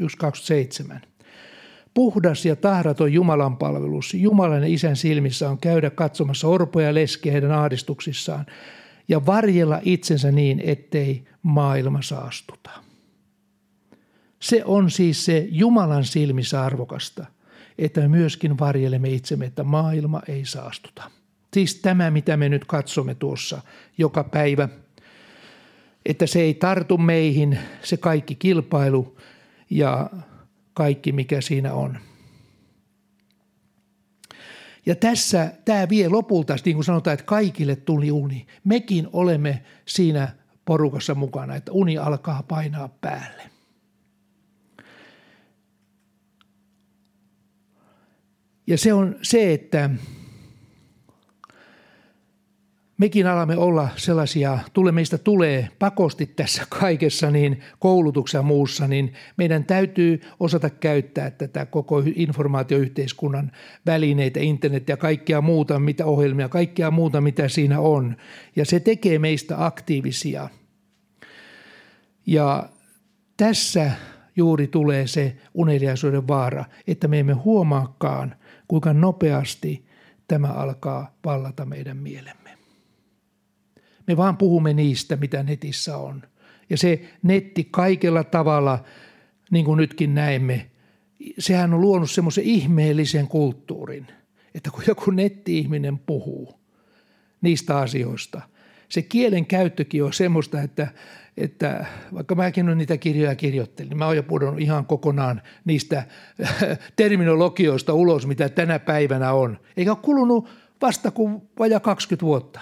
[0.02, 0.98] 1.27.
[1.94, 7.52] Puhdas ja tahraton Jumalan palvelus Jumalan isän silmissä on käydä katsomassa orpoja ja leskiä heidän
[7.52, 8.46] ahdistuksissaan
[9.08, 12.70] ja varjella itsensä niin, ettei maailma saastuta.
[14.40, 17.26] Se on siis se Jumalan silmissä arvokasta,
[17.78, 21.10] että me myöskin varjelemme itsemme, että maailma ei saastuta.
[21.54, 23.62] Siis tämä, mitä me nyt katsomme tuossa
[23.98, 24.68] joka päivä,
[26.06, 29.16] että se ei tartu meihin, se kaikki kilpailu,
[29.72, 30.10] ja
[30.74, 31.98] kaikki, mikä siinä on.
[34.86, 38.46] Ja tässä tämä vie lopulta, niin kuin sanotaan, että kaikille tuli uni.
[38.64, 40.28] Mekin olemme siinä
[40.64, 43.42] porukassa mukana, että uni alkaa painaa päälle.
[48.66, 49.90] Ja se on se, että
[52.98, 59.12] mekin alamme olla sellaisia, tule meistä tulee pakosti tässä kaikessa, niin koulutuksessa ja muussa, niin
[59.36, 63.52] meidän täytyy osata käyttää tätä koko informaatioyhteiskunnan
[63.86, 68.16] välineitä, internet ja kaikkea muuta, mitä ohjelmia, kaikkea muuta, mitä siinä on.
[68.56, 70.48] Ja se tekee meistä aktiivisia.
[72.26, 72.68] Ja
[73.36, 73.90] tässä
[74.36, 78.36] juuri tulee se uneliaisuuden vaara, että me emme huomaakaan,
[78.68, 79.86] kuinka nopeasti
[80.28, 82.41] tämä alkaa vallata meidän mielemme.
[84.06, 86.22] Me vaan puhumme niistä, mitä netissä on.
[86.70, 88.84] Ja se netti kaikella tavalla,
[89.50, 90.70] niin kuin nytkin näemme,
[91.38, 94.06] sehän on luonut semmoisen ihmeellisen kulttuurin,
[94.54, 96.60] että kun joku netti-ihminen puhuu
[97.40, 98.40] niistä asioista,
[98.92, 100.88] se kielen käyttökin on semmoista, että,
[101.36, 106.04] että vaikka mäkin olen niitä kirjoja kirjoittelin, niin mä oon jo pudonnut ihan kokonaan niistä
[106.96, 109.58] terminologioista ulos, mitä tänä päivänä on.
[109.76, 110.48] Eikä ole kulunut
[110.82, 112.60] vasta kuin vajaa 20 vuotta.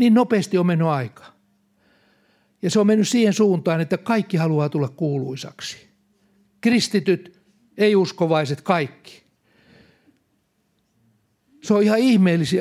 [0.00, 1.24] Niin nopeasti on mennyt aika.
[2.62, 5.76] Ja se on mennyt siihen suuntaan, että kaikki haluaa tulla kuuluisaksi.
[6.60, 7.40] Kristityt,
[7.78, 9.22] ei-uskovaiset, kaikki.
[11.62, 11.98] Se on ihan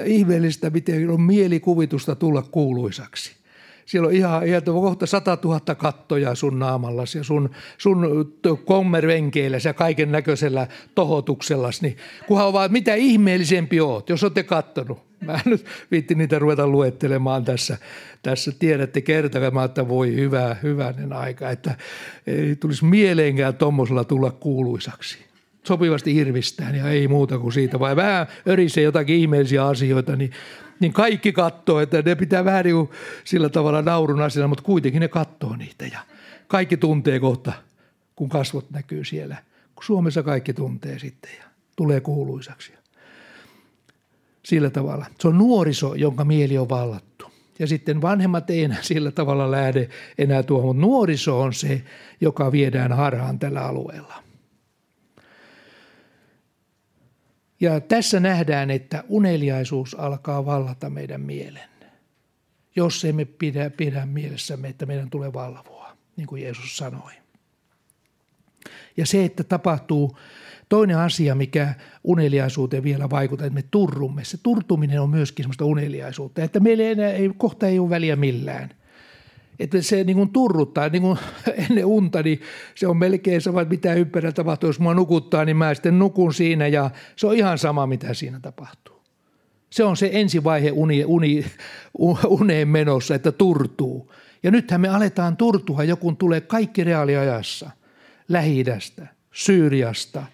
[0.05, 3.38] ihmeellistä, miten on mielikuvitusta tulla kuuluisaksi.
[3.89, 8.33] Siellä on ihan, ihan kohta 100 000 kattoja sun naamallasi ja sun, sun
[8.65, 11.81] kommervenkeillä ja kaiken näköisellä tohotuksellasi.
[11.81, 14.99] Niin kunhan vaan, mitä ihmeellisempi oot, jos olette kattonut.
[15.25, 17.77] Mä en nyt viitti niitä ruveta luettelemaan tässä.
[18.21, 21.75] Tässä tiedätte kertomaan, että voi hyvä, hyvänen aika, että
[22.27, 25.28] ei tulisi mieleenkään tuommoisella tulla kuuluisaksi.
[25.63, 30.31] Sopivasti irvistään ja ei muuta kuin siitä, vai vähän örisee jotakin ihmeellisiä asioita, niin,
[30.79, 32.89] niin kaikki katsoo, että ne pitää vähän niin
[33.23, 35.99] sillä tavalla naurun asiana, mutta kuitenkin ne katsoo niitä ja
[36.47, 37.53] kaikki tuntee kohta,
[38.15, 39.37] kun kasvot näkyy siellä.
[39.81, 41.43] Suomessa kaikki tuntee sitten ja
[41.75, 42.73] tulee kuuluisaksi
[44.45, 45.05] sillä tavalla.
[45.19, 47.25] Se on nuoriso, jonka mieli on vallattu.
[47.59, 51.81] Ja sitten vanhemmat ei enää sillä tavalla lähde enää tuohon, mutta nuoriso on se,
[52.21, 54.23] joka viedään harhaan tällä alueella.
[57.59, 61.69] Ja tässä nähdään, että uneliaisuus alkaa vallata meidän mielen,
[62.75, 67.11] jos emme pidä, pidä mielessämme, että meidän tulee valvoa, niin kuin Jeesus sanoi.
[68.97, 70.17] Ja se, että tapahtuu
[70.69, 74.23] Toinen asia, mikä uneliaisuuteen vielä vaikuttaa, että me turrumme.
[74.23, 78.15] Se turtuminen on myöskin sellaista uneliaisuutta, että meillä ei, enää, ei, kohta ei ole väliä
[78.15, 78.69] millään.
[79.59, 81.17] Että se niin kuin turruttaa, niin kuin
[81.69, 82.41] ennen unta, niin
[82.75, 84.69] se on melkein sama, että mitä ympärillä tapahtuu.
[84.69, 88.39] Jos mua nukuttaa, niin mä sitten nukun siinä ja se on ihan sama, mitä siinä
[88.39, 89.01] tapahtuu.
[89.69, 91.45] Se on se ensivaihe uni, uni,
[92.27, 94.11] uneen menossa, että turtuu.
[94.43, 97.71] Ja nythän me aletaan turtua, joku tulee kaikki reaaliajassa.
[98.27, 100.23] Lähi-idästä, Syyriasta–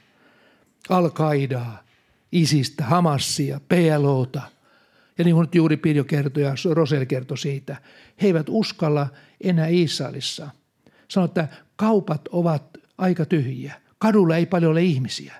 [0.89, 1.83] Al-Qaidaa,
[2.31, 4.41] Isistä, Hamassia, PLOta
[5.17, 7.75] Ja niin kuin juuri Pirjo kertoi ja Rosel kertoi siitä,
[8.21, 9.07] he eivät uskalla
[9.41, 10.49] enää Israelissa.
[11.07, 13.73] Sanoi, että kaupat ovat aika tyhjiä.
[13.97, 15.33] Kadulla ei paljon ole ihmisiä.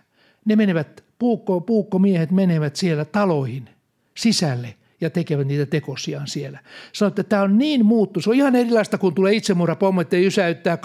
[0.46, 3.70] Ne menevät, puukko, puukkomiehet menevät siellä taloihin
[4.18, 6.60] sisälle ja tekevät niitä tekosiaan siellä.
[6.94, 8.22] Sanoi, että tämä on niin muuttu.
[8.22, 10.78] Se on ihan erilaista, kun tulee itsemurhapommo, että jysäyttää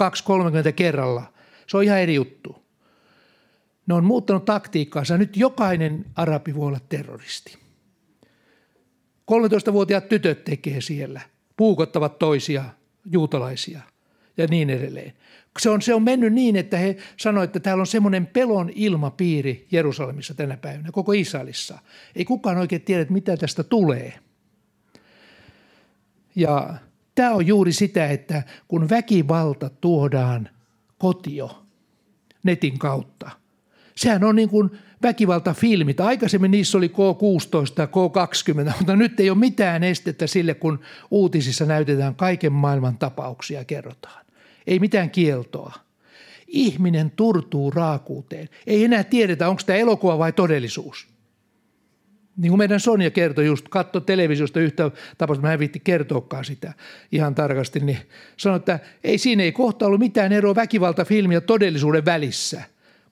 [0.69, 1.33] 2-30 kerralla.
[1.67, 2.55] Se on ihan eri juttu.
[3.87, 5.17] Ne on muuttanut taktiikkaansa.
[5.17, 7.57] Nyt jokainen arabi voi olla terroristi.
[9.31, 11.21] 13-vuotiaat tytöt tekee siellä.
[11.57, 12.63] Puukottavat toisia
[13.11, 13.81] juutalaisia
[14.37, 15.13] ja niin edelleen.
[15.59, 19.67] Se on, se on mennyt niin, että he sanoivat, että täällä on semmoinen pelon ilmapiiri
[19.71, 21.79] Jerusalemissa tänä päivänä, koko Israelissa.
[22.15, 24.19] Ei kukaan oikein tiedä, mitä tästä tulee.
[26.35, 26.73] Ja
[27.15, 30.49] tämä on juuri sitä, että kun väkivalta tuodaan
[30.97, 31.63] kotio
[32.43, 33.31] netin kautta,
[33.95, 34.71] sehän on niin kuin
[35.03, 35.99] väkivaltafilmit.
[35.99, 40.79] Aikaisemmin niissä oli K16 ja K20, mutta nyt ei ole mitään estettä sille, kun
[41.11, 44.25] uutisissa näytetään kaiken maailman tapauksia ja kerrotaan.
[44.67, 45.73] Ei mitään kieltoa.
[46.47, 48.49] Ihminen turtuu raakuuteen.
[48.67, 51.07] Ei enää tiedetä, onko tämä elokuva vai todellisuus.
[52.37, 56.73] Niin kuin meidän Sonja kertoi just, katso televisiosta yhtä tapausta, mä en viitti kertoakaan sitä
[57.11, 57.97] ihan tarkasti, niin
[58.37, 62.61] sanoi, että ei siinä ei kohta ollut mitään eroa väkivaltafilmin ja todellisuuden välissä.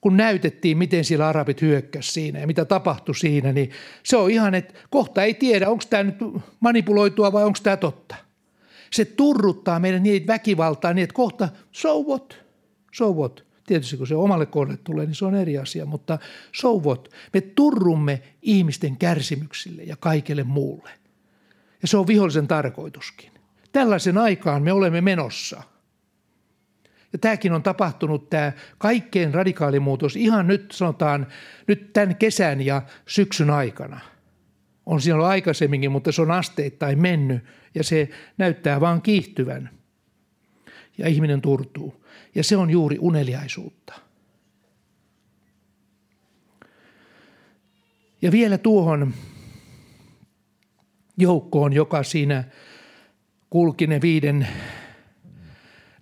[0.00, 3.70] Kun näytettiin, miten siellä arabit hyökkäs siinä ja mitä tapahtui siinä, niin
[4.02, 6.16] se on ihan, että kohta ei tiedä, onko tämä nyt
[6.60, 8.14] manipuloitua vai onko tämä totta–
[8.90, 12.38] se turruttaa meidän niitä väkivaltaa niin, että kohta so what,
[12.92, 13.44] so what.
[13.66, 16.18] Tietysti kun se omalle kohdalle tulee, niin se on eri asia, mutta
[16.52, 17.08] so what.
[17.32, 20.90] Me turrumme ihmisten kärsimyksille ja kaikelle muulle.
[21.82, 23.30] Ja se on vihollisen tarkoituskin.
[23.72, 25.62] Tällaisen aikaan me olemme menossa.
[27.12, 31.26] Ja tämäkin on tapahtunut, tämä kaikkein radikaalimuutos ihan nyt sanotaan,
[31.66, 34.00] nyt tämän kesän ja syksyn aikana–
[34.90, 37.44] on siellä aikaisemminkin, mutta se on asteittain mennyt
[37.74, 38.08] ja se
[38.38, 39.70] näyttää vaan kiihtyvän.
[40.98, 42.04] Ja ihminen turtuu.
[42.34, 43.94] Ja se on juuri uneliaisuutta.
[48.22, 49.14] Ja vielä tuohon
[51.16, 52.44] joukkoon, joka siinä
[53.50, 54.48] kulki ne viiden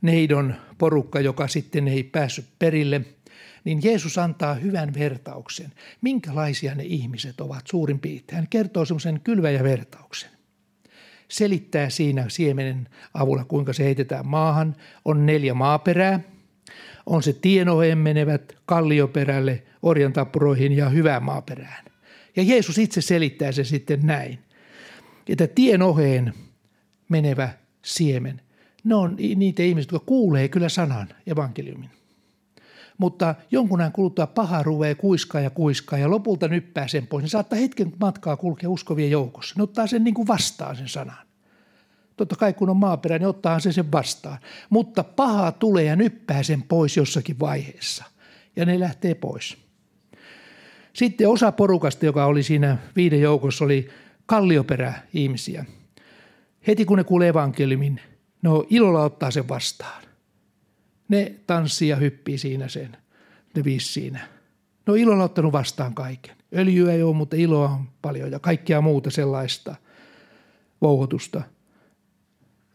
[0.02, 3.00] neidon porukka, joka sitten ei päässyt perille–
[3.68, 8.36] niin Jeesus antaa hyvän vertauksen, minkälaisia ne ihmiset ovat suurin piirtein.
[8.36, 10.30] Hän kertoo semmoisen kylväjävertauksen.
[11.28, 14.76] Selittää siinä siemenen avulla, kuinka se heitetään maahan.
[15.04, 16.20] On neljä maaperää.
[17.06, 21.84] On se tienoheen menevät kallioperälle, orjantappuroihin ja hyvään maaperään.
[22.36, 24.38] Ja Jeesus itse selittää se sitten näin,
[25.28, 26.34] että tienoheen
[27.08, 27.50] menevä
[27.84, 28.40] siemen,
[28.84, 31.90] ne on niitä ihmisiä, jotka kuulee kyllä sanan evankeliumin
[32.98, 37.22] mutta jonkun ajan kuluttua paha ruvee kuiskaa ja kuiskaa ja lopulta nyppää sen pois.
[37.22, 39.54] Niin saattaa hetken matkaa kulkea uskovien joukossa.
[39.56, 41.26] Ne ottaa sen niin kuin vastaan sen sanan.
[42.16, 44.38] Totta kai kun on maaperä, niin ottaa se sen vastaan.
[44.70, 48.04] Mutta paha tulee ja nyppää sen pois jossakin vaiheessa.
[48.56, 49.56] Ja ne lähtee pois.
[50.92, 53.88] Sitten osa porukasta, joka oli siinä viiden joukossa, oli
[54.26, 55.64] kallioperä-ihmisiä.
[56.66, 58.00] Heti kun ne kuulee evankeliumin,
[58.42, 60.02] no ilolla ottaa sen vastaan.
[61.08, 62.96] Ne tanssii ja hyppii siinä sen,
[63.56, 64.28] ne viisi siinä.
[64.86, 66.36] No ilolla ottanut vastaan kaiken.
[66.56, 69.74] Öljyä ei ole, mutta iloa on paljon ja kaikkea muuta sellaista
[70.82, 71.42] vouhotusta.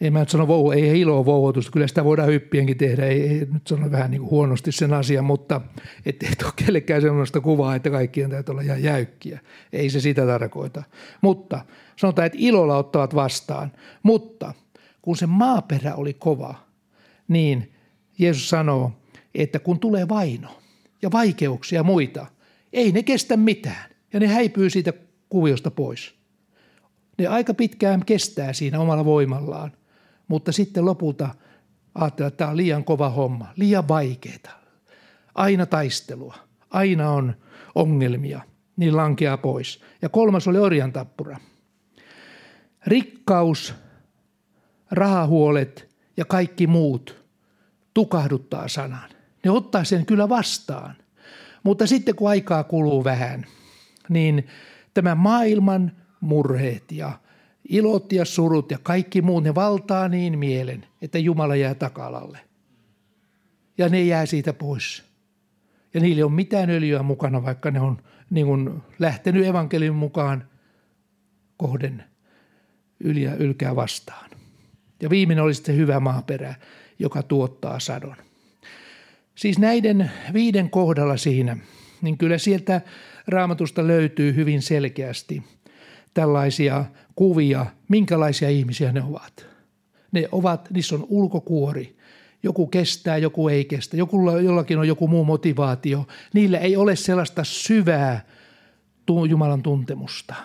[0.01, 3.47] Ei mä nyt sano vouho, ei iloa vouhotusta, kyllä sitä voidaan hyppienkin tehdä, ei, ei
[3.53, 5.61] nyt sano vähän niin kuin huonosti sen asian, mutta
[6.05, 9.39] ettei ole kellekään sellaista kuvaa, että kaikkien täytyy olla ihan jäykkiä.
[9.73, 10.83] Ei se sitä tarkoita.
[11.21, 13.71] Mutta sanotaan, että ilolla ottavat vastaan,
[14.03, 14.53] mutta
[15.03, 16.55] kun se maaperä oli kova,
[17.27, 17.73] niin
[18.19, 18.91] Jeesus sanoo,
[19.35, 20.59] että kun tulee vaino
[21.01, 22.25] ja vaikeuksia muita,
[22.73, 24.93] ei ne kestä mitään ja ne häipyy siitä
[25.29, 26.15] kuviosta pois.
[27.17, 29.71] Ne aika pitkään kestää siinä omalla voimallaan,
[30.27, 31.35] mutta sitten lopulta
[31.95, 34.63] ajattelee, että tämä on liian kova homma, liian vaikeaa.
[35.35, 36.35] Aina taistelua,
[36.69, 37.35] aina on
[37.75, 38.41] ongelmia,
[38.77, 39.81] niin lankeaa pois.
[40.01, 41.37] Ja kolmas oli orjan tappura.
[42.87, 43.73] Rikkaus,
[44.93, 47.15] rahahuolet ja kaikki muut–
[47.93, 49.09] tukahduttaa sanan.
[49.43, 50.95] Ne ottaa sen kyllä vastaan.
[51.63, 53.45] Mutta sitten kun aikaa kuluu vähän,
[54.09, 54.47] niin
[54.93, 55.91] tämä maailman
[56.21, 57.19] murheet ja
[57.69, 62.39] ilot ja surut ja kaikki muut, ne valtaa niin mielen, että Jumala jää takalalle.
[63.77, 65.03] Ja ne jää siitä pois.
[65.93, 67.97] Ja niillä ei ole mitään öljyä mukana, vaikka ne on
[68.29, 70.49] niin kuin lähtenyt evankeliin mukaan
[71.57, 72.03] kohden
[72.99, 74.29] yliä ylkää vastaan.
[75.03, 76.55] Ja viimeinen oli sitten hyvä maaperä,
[76.99, 78.15] joka tuottaa sadon.
[79.35, 81.57] Siis näiden viiden kohdalla siinä,
[82.01, 82.81] niin kyllä sieltä
[83.27, 85.43] raamatusta löytyy hyvin selkeästi
[86.13, 86.85] tällaisia
[87.15, 89.45] kuvia, minkälaisia ihmisiä ne ovat.
[90.11, 91.95] Ne ovat, niissä on ulkokuori.
[92.43, 93.97] Joku kestää, joku ei kestä.
[93.97, 96.07] Joku, jollakin on joku muu motivaatio.
[96.33, 98.25] Niillä ei ole sellaista syvää
[99.29, 100.35] Jumalan tuntemusta.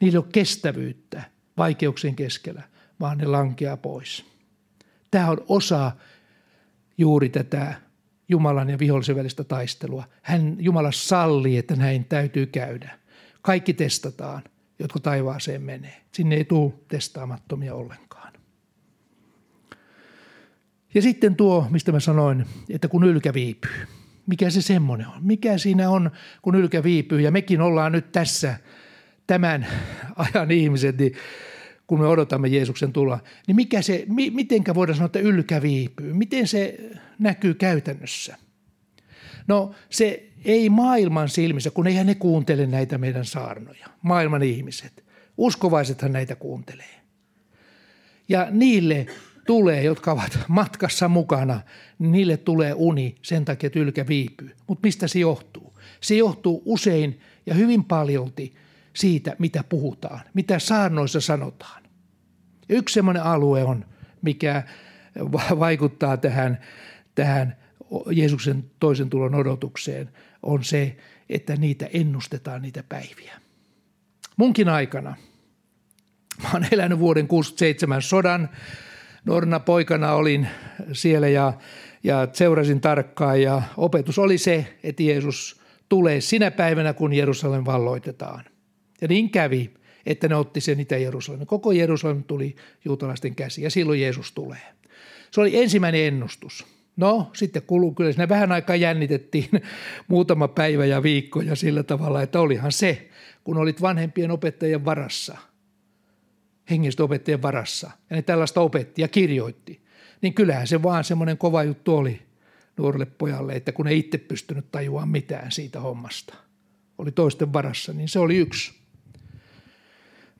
[0.00, 1.22] Niillä on kestävyyttä
[1.58, 2.62] vaikeuksien keskellä,
[3.00, 4.24] vaan ne lankeaa pois.
[5.10, 5.92] Tämä on osa
[6.98, 7.74] juuri tätä
[8.28, 10.04] Jumalan ja vihollisen välistä taistelua.
[10.22, 12.98] Hän, Jumala sallii, että näin täytyy käydä.
[13.42, 14.42] Kaikki testataan,
[14.78, 15.96] jotka taivaaseen menee.
[16.12, 18.32] Sinne ei tule testaamattomia ollenkaan.
[20.94, 23.86] Ja sitten tuo, mistä mä sanoin, että kun ylkä viipyy.
[24.26, 25.18] Mikä se semmoinen on?
[25.20, 26.10] Mikä siinä on,
[26.42, 27.20] kun ylkä viipyy?
[27.20, 28.56] Ja mekin ollaan nyt tässä
[29.26, 29.66] tämän
[30.16, 31.12] ajan ihmiset, niin
[31.88, 36.12] kun me odotamme Jeesuksen tulla, niin mikä se, mi, mitenkä voidaan sanoa, että ylkä viipyy?
[36.12, 36.78] Miten se
[37.18, 38.36] näkyy käytännössä?
[39.46, 45.04] No se ei maailman silmissä, kun eihän ne kuuntele näitä meidän saarnoja, maailman ihmiset.
[45.36, 47.00] Uskovaisethan näitä kuuntelee.
[48.28, 49.06] Ja niille
[49.46, 51.60] tulee, jotka ovat matkassa mukana,
[51.98, 54.56] niille tulee uni sen takia, että ylkä viipyy.
[54.66, 55.78] Mutta mistä se johtuu?
[56.00, 58.54] Se johtuu usein ja hyvin paljolti
[58.98, 61.82] siitä, mitä puhutaan, mitä saarnoissa sanotaan.
[62.68, 63.84] Yksi sellainen alue on,
[64.22, 64.62] mikä
[65.58, 66.58] vaikuttaa tähän,
[67.14, 67.56] tähän
[68.10, 70.10] Jeesuksen toisen tulon odotukseen,
[70.42, 70.96] on se,
[71.28, 73.34] että niitä ennustetaan niitä päiviä.
[74.36, 75.16] Munkin aikana,
[76.42, 78.48] mä oon elänyt vuoden 67 sodan,
[79.24, 80.48] nuorena poikana olin
[80.92, 81.52] siellä ja,
[82.04, 88.44] ja seurasin tarkkaan ja opetus oli se, että Jeesus tulee sinä päivänä, kun Jerusalem valloitetaan.
[89.00, 89.70] Ja niin kävi,
[90.06, 91.46] että ne otti sen Itä-Jerusalemin.
[91.46, 94.60] Koko Jerusalem tuli juutalaisten käsi ja silloin Jeesus tulee.
[95.30, 96.66] Se oli ensimmäinen ennustus.
[96.96, 99.48] No, sitten kulu, kyllä siinä vähän aikaa jännitettiin
[100.08, 103.08] muutama päivä ja viikko ja sillä tavalla, että olihan se,
[103.44, 105.36] kun olit vanhempien opettajien varassa,
[106.70, 109.82] hengistä opettajien varassa, ja ne tällaista opetti ja kirjoitti,
[110.20, 112.22] niin kyllähän se vaan semmoinen kova juttu oli
[112.76, 116.34] nuorelle pojalle, että kun ei itse pystynyt tajuamaan mitään siitä hommasta,
[116.98, 118.77] oli toisten varassa, niin se oli yksi.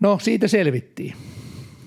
[0.00, 1.14] No, siitä selvittiin.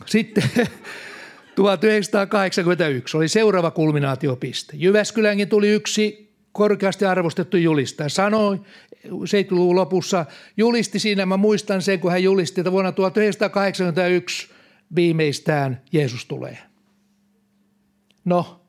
[0.05, 0.43] Sitten
[1.55, 4.73] 1981 oli seuraava kulminaatiopiste.
[4.77, 8.09] Jyväskylänkin tuli yksi korkeasti arvostettu julistaja.
[8.09, 8.61] Sanoi
[9.05, 10.25] 70-luvun lopussa,
[10.57, 14.49] julisti siinä, mä muistan sen, kun hän julisti, että vuonna 1981
[14.95, 16.57] viimeistään Jeesus tulee.
[18.25, 18.61] No,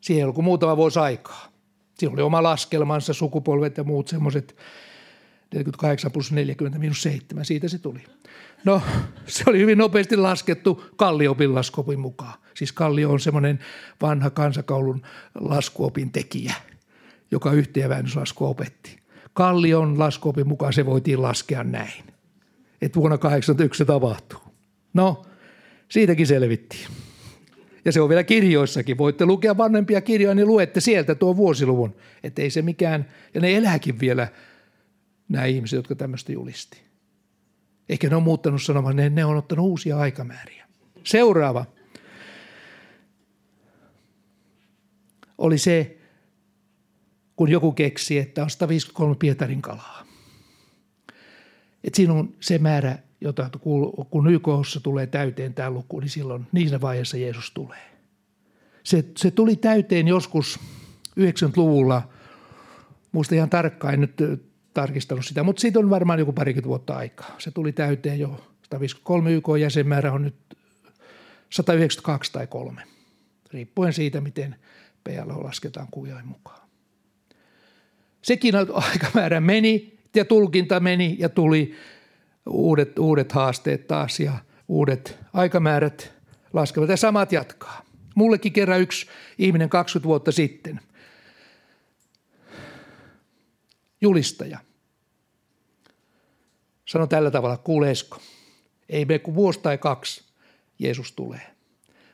[0.00, 1.52] siihen oli muutama vuosi aikaa.
[1.98, 4.56] Siinä oli oma laskelmansa, sukupolvet ja muut semmoiset
[5.54, 8.00] 48 plus 40 minus 7, siitä se tuli.
[8.64, 8.82] No,
[9.26, 12.34] se oli hyvin nopeasti laskettu Kalliopin laskuopin mukaan.
[12.54, 13.58] Siis Kallio on semmoinen
[14.02, 15.02] vanha kansakoulun
[15.34, 16.54] laskuopin tekijä,
[17.30, 18.98] joka yhteenväännöslaskua opetti.
[19.32, 22.04] Kallion laskuopin mukaan se voitiin laskea näin,
[22.82, 24.40] että vuonna 81 se tapahtuu.
[24.94, 25.26] No,
[25.88, 26.86] siitäkin selvittiin.
[27.84, 28.98] Ja se on vielä kirjoissakin.
[28.98, 31.96] Voitte lukea vanhempia kirjoja, niin luette sieltä tuo vuosiluvun.
[32.22, 34.28] Että ei se mikään, ja ne elääkin vielä
[35.28, 36.87] nämä ihmiset, jotka tämmöistä julisti.
[37.88, 40.66] Ehkä ne on muuttanut sanomaan, ne, ne on ottanut uusia aikamääriä.
[41.04, 41.66] Seuraava
[45.38, 45.98] oli se,
[47.36, 50.04] kun joku keksi, että on 153 Pietarin kalaa.
[51.84, 53.50] Et siinä on se määrä, jota
[54.10, 57.90] kun YKssa tulee täyteen tämä luku, niin silloin niissä vaiheessa Jeesus tulee.
[58.84, 60.60] Se, se tuli täyteen joskus
[61.20, 62.08] 90-luvulla,
[63.12, 64.16] muista ihan tarkkaan, nyt
[64.80, 67.36] tarkistanut sitä, mutta siitä on varmaan joku parikymmentä vuotta aikaa.
[67.38, 68.28] Se tuli täyteen jo
[68.62, 70.34] 153 YK jäsenmäärä on nyt
[71.50, 72.82] 192 tai 3,
[73.52, 74.56] riippuen siitä, miten
[75.04, 76.68] PLO lasketaan kujain mukaan.
[78.22, 78.54] Sekin
[78.90, 81.74] aikamäärä meni ja tulkinta meni ja tuli
[82.46, 84.32] uudet, uudet haasteet taas ja
[84.68, 86.12] uudet aikamäärät
[86.52, 87.82] laskevat ja samat jatkaa.
[88.14, 89.06] Mullekin kerran yksi
[89.38, 90.80] ihminen 20 vuotta sitten,
[94.00, 94.67] julistaja,
[96.88, 98.18] Sano tällä tavalla, kuule Esko,
[98.88, 100.24] ei mene kuin vuosi tai kaksi,
[100.78, 101.40] Jeesus tulee.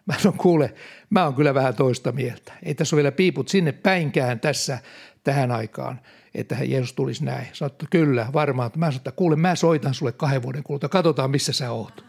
[0.07, 0.75] Mä sanon, kuule,
[1.11, 2.53] mä oon kyllä vähän toista mieltä.
[2.62, 4.79] Ei tässä ole vielä piiput sinne päinkään tässä
[5.25, 6.01] tähän aikaan,
[6.35, 7.47] että Jeesus tulisi näin.
[7.53, 8.70] Sanoin, että kyllä, varmaan.
[8.77, 12.05] Mä sanoin, että kuule, mä soitan sulle kahden vuoden kuluttua, katsotaan missä sä oot.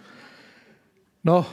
[1.24, 1.46] No,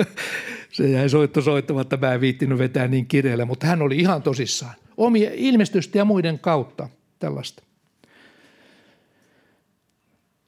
[0.72, 4.74] se jäi soitto soittamatta, mä en viittinyt vetää niin kireellä, mutta hän oli ihan tosissaan.
[4.96, 6.88] Omia ilmestystä ja muiden kautta
[7.18, 7.69] tällaista.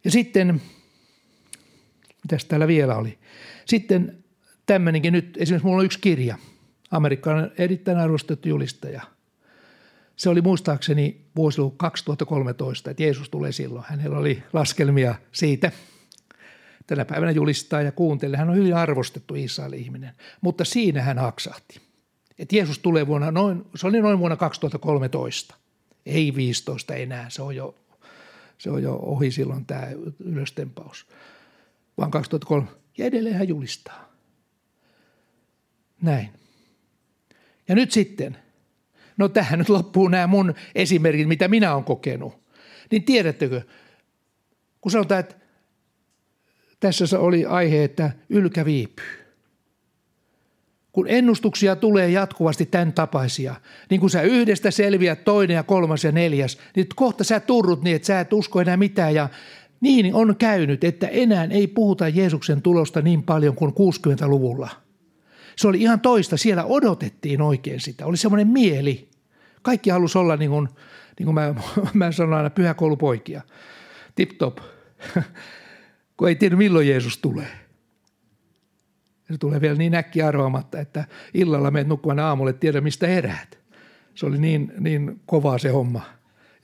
[0.05, 0.63] Ja sitten,
[2.23, 3.19] mitäs täällä vielä oli?
[3.67, 4.25] Sitten
[4.67, 6.39] tämmöinenkin nyt, esimerkiksi mulla on yksi kirja,
[6.91, 9.03] amerikkalainen erittäin arvostettu julistaja.
[10.17, 13.85] Se oli muistaakseni vuosiluku 2013, että Jeesus tulee silloin.
[13.89, 15.73] Hänellä oli laskelmia siitä,
[16.87, 18.39] tänä päivänä julistaa ja kuuntelee.
[18.39, 21.81] Hän on hyvin arvostettu Israelin ihminen, mutta siinä hän haksahti.
[22.39, 25.55] Et Jeesus tulee vuonna noin, se oli noin vuonna 2013,
[26.07, 27.75] ei 15 enää, se on jo,
[28.63, 29.89] se on jo ohi silloin tämä
[30.19, 31.07] ylöstempaus,
[31.99, 32.67] vaan 2003.
[32.99, 34.13] Ja edelleen hän julistaa.
[36.03, 36.31] Näin.
[37.69, 38.37] Ja nyt sitten,
[39.17, 42.43] no tähän nyt loppuu nämä mun esimerkit, mitä minä olen kokenut.
[42.91, 43.63] Niin tiedättekö,
[44.81, 45.35] kun sanotaan, että
[46.81, 49.22] tässä oli aihe, että ylkä viipyy.
[50.93, 53.55] Kun ennustuksia tulee jatkuvasti tämän tapaisia,
[53.91, 57.97] niin kun sä yhdestä selviät toinen ja kolmas ja neljäs, niin kohta sä turrut niin,
[57.97, 59.29] että sä et usko enää mitään ja
[59.81, 64.69] niin on käynyt, että enää ei puhuta Jeesuksen tulosta niin paljon kuin 60-luvulla.
[65.57, 66.37] Se oli ihan toista.
[66.37, 68.07] Siellä odotettiin oikein sitä.
[68.07, 69.09] Oli semmoinen mieli.
[69.63, 70.69] Kaikki halusi olla niin kuin,
[71.19, 71.55] niin kuin mä,
[71.95, 73.43] mä sanon aina pyhäkoulupoikia.
[74.15, 74.59] Tip top.
[76.17, 77.62] kun ei tiedä milloin Jeesus tulee.
[79.33, 81.05] Se tulee vielä niin äkki arvaamatta, että
[81.35, 83.59] illalla menet nukkumaan aamulle, tiedä mistä heräät.
[84.15, 86.03] Se oli niin, niin kovaa se homma.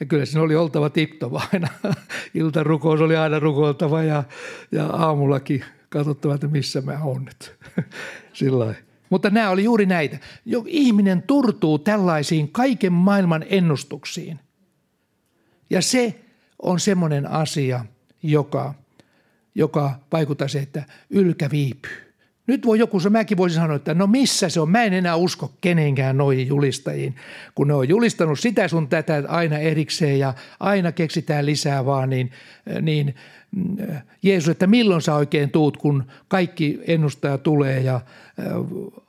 [0.01, 1.69] Ja kyllä siinä oli oltava tiptova aina.
[2.35, 4.25] Iltarukous oli aina rukoiltava ja,
[4.73, 7.55] ja aamullakin katsottava, että missä mä oon nyt.
[8.33, 8.75] Sillä
[9.11, 10.19] Mutta nämä oli juuri näitä.
[10.45, 14.41] Jo ihminen turtuu tällaisiin kaiken maailman ennustuksiin.
[15.71, 16.21] Ja se
[16.63, 17.85] on semmoinen asia,
[18.23, 18.75] joka,
[19.55, 22.08] joka vaikuttaa se, että ylkä viipyy.
[22.49, 25.17] Nyt voi joku, se mäkin voisin sanoa, että no missä se on, mä en enää
[25.17, 27.17] usko kenenkään noihin julistajiin,
[27.55, 32.31] kun ne on julistanut sitä sun tätä aina erikseen ja aina keksitään lisää vaan, niin,
[32.83, 33.15] niin
[34.23, 38.01] Jeesus, että milloin sä oikein tuut, kun kaikki ennustaja tulee ja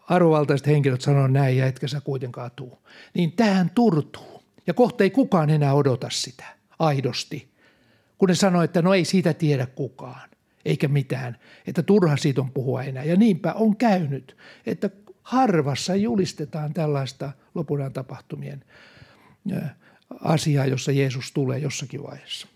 [0.09, 2.77] arvovaltaiset henkilöt sanoo näin ja etkä sä kuitenkaan tuu.
[3.13, 4.43] Niin tähän turtuu.
[4.67, 6.45] Ja kohta ei kukaan enää odota sitä
[6.79, 7.49] aidosti,
[8.17, 10.29] kun ne sanoo, että no ei siitä tiedä kukaan
[10.70, 13.03] eikä mitään, että turha siitä on puhua enää.
[13.03, 14.89] Ja niinpä on käynyt, että
[15.24, 18.63] harvassa julistetaan tällaista lopunan tapahtumien
[20.24, 22.47] asiaa, jossa Jeesus tulee jossakin vaiheessa.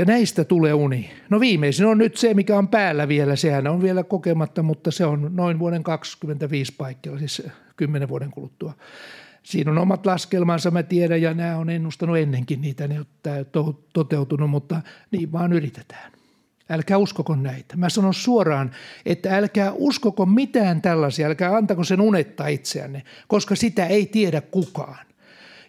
[0.00, 1.10] Ja näistä tulee uni.
[1.30, 3.36] No viimeisin on nyt se, mikä on päällä vielä.
[3.36, 7.42] Sehän on vielä kokematta, mutta se on noin vuoden 25 paikkeilla, siis
[7.76, 8.72] 10 vuoden kuluttua.
[9.42, 14.50] Siinä on omat laskelmansa, mä tiedän, ja nämä on ennustanut ennenkin niitä, ne on toteutunut,
[14.50, 16.12] mutta niin vaan yritetään.
[16.70, 17.76] Älkää uskoko näitä.
[17.76, 18.70] Mä sanon suoraan,
[19.06, 25.09] että älkää uskoko mitään tällaisia, älkää antako sen unetta itseänne, koska sitä ei tiedä kukaan.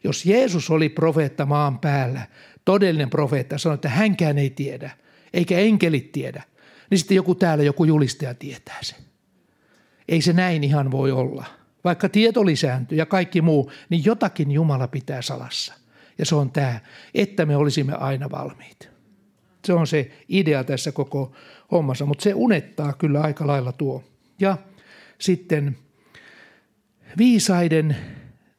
[0.03, 2.21] Jos Jeesus oli profeetta maan päällä,
[2.65, 4.91] todellinen profeetta, sanoi, että hänkään ei tiedä,
[5.33, 6.43] eikä enkelit tiedä,
[6.89, 8.99] niin sitten joku täällä, joku julistaja tietää sen.
[10.09, 11.45] Ei se näin ihan voi olla–
[11.83, 15.73] vaikka tieto lisääntyy ja kaikki muu, niin jotakin Jumala pitää salassa.
[16.17, 16.79] Ja se on tämä,
[17.13, 18.89] että me olisimme aina valmiit.
[19.65, 21.31] Se on se idea tässä koko
[21.71, 24.03] hommassa, mutta se unettaa kyllä aika lailla tuo.
[24.39, 24.57] Ja
[25.19, 25.77] sitten
[27.17, 27.95] viisaiden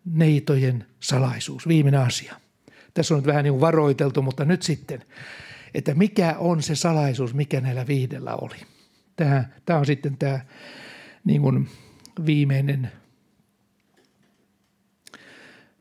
[0.05, 2.35] neitojen salaisuus, viimeinen asia.
[2.95, 5.05] Tässä on nyt vähän niin kuin varoiteltu, mutta nyt sitten,
[5.75, 8.57] että mikä on se salaisuus, mikä näillä viidellä oli.
[9.17, 10.41] Tämä, tämä on sitten tämä
[11.25, 11.69] niin kuin
[12.27, 12.93] viimeinen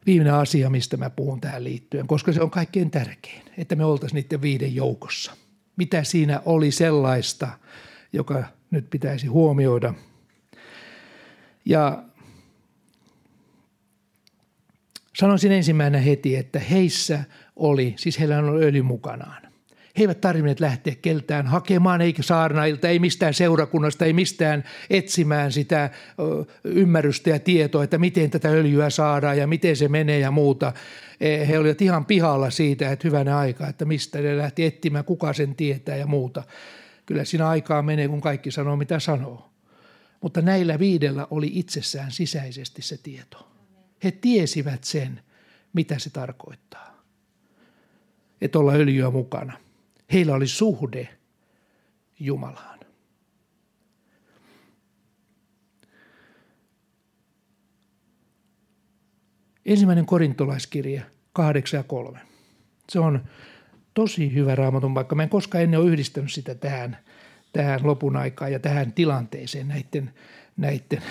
[0.05, 4.15] viimeinen asia, mistä mä puhun tähän liittyen, koska se on kaikkein tärkein, että me oltaisiin
[4.23, 5.37] niiden viiden joukossa.
[5.75, 7.47] Mitä siinä oli sellaista,
[8.13, 9.93] joka nyt pitäisi huomioida.
[11.65, 12.03] Ja
[15.15, 17.23] sanoisin ensimmäinen heti, että heissä
[17.55, 19.41] oli, siis heillä on öljy mukanaan.
[19.97, 25.89] He eivät tarvinneet lähteä keltään hakemaan, eikä saarnailta, ei mistään seurakunnasta, ei mistään etsimään sitä
[26.63, 30.73] ymmärrystä ja tietoa, että miten tätä öljyä saadaan ja miten se menee ja muuta.
[31.21, 35.33] E, he olivat ihan pihalla siitä, että hyvänä aika, että mistä ne lähti etsimään, kuka
[35.33, 36.43] sen tietää ja muuta.
[37.05, 39.51] Kyllä siinä aikaa menee, kun kaikki sanoo, mitä sanoo.
[40.21, 43.50] Mutta näillä viidellä oli itsessään sisäisesti se tieto.
[44.03, 45.21] He tiesivät sen,
[45.73, 47.03] mitä se tarkoittaa,
[48.41, 49.57] että olla öljyä mukana–
[50.13, 51.09] Heillä oli suhde
[52.19, 52.79] Jumalaan.
[59.65, 62.19] Ensimmäinen korintolaiskirja 8 ja 3.
[62.89, 63.23] Se on
[63.93, 65.15] tosi hyvä raamatun paikka.
[65.15, 66.97] Mä en koskaan ennen ole yhdistänyt sitä tähän,
[67.53, 70.13] tähän lopun aikaan ja tähän tilanteeseen näiden,
[70.57, 71.03] näiden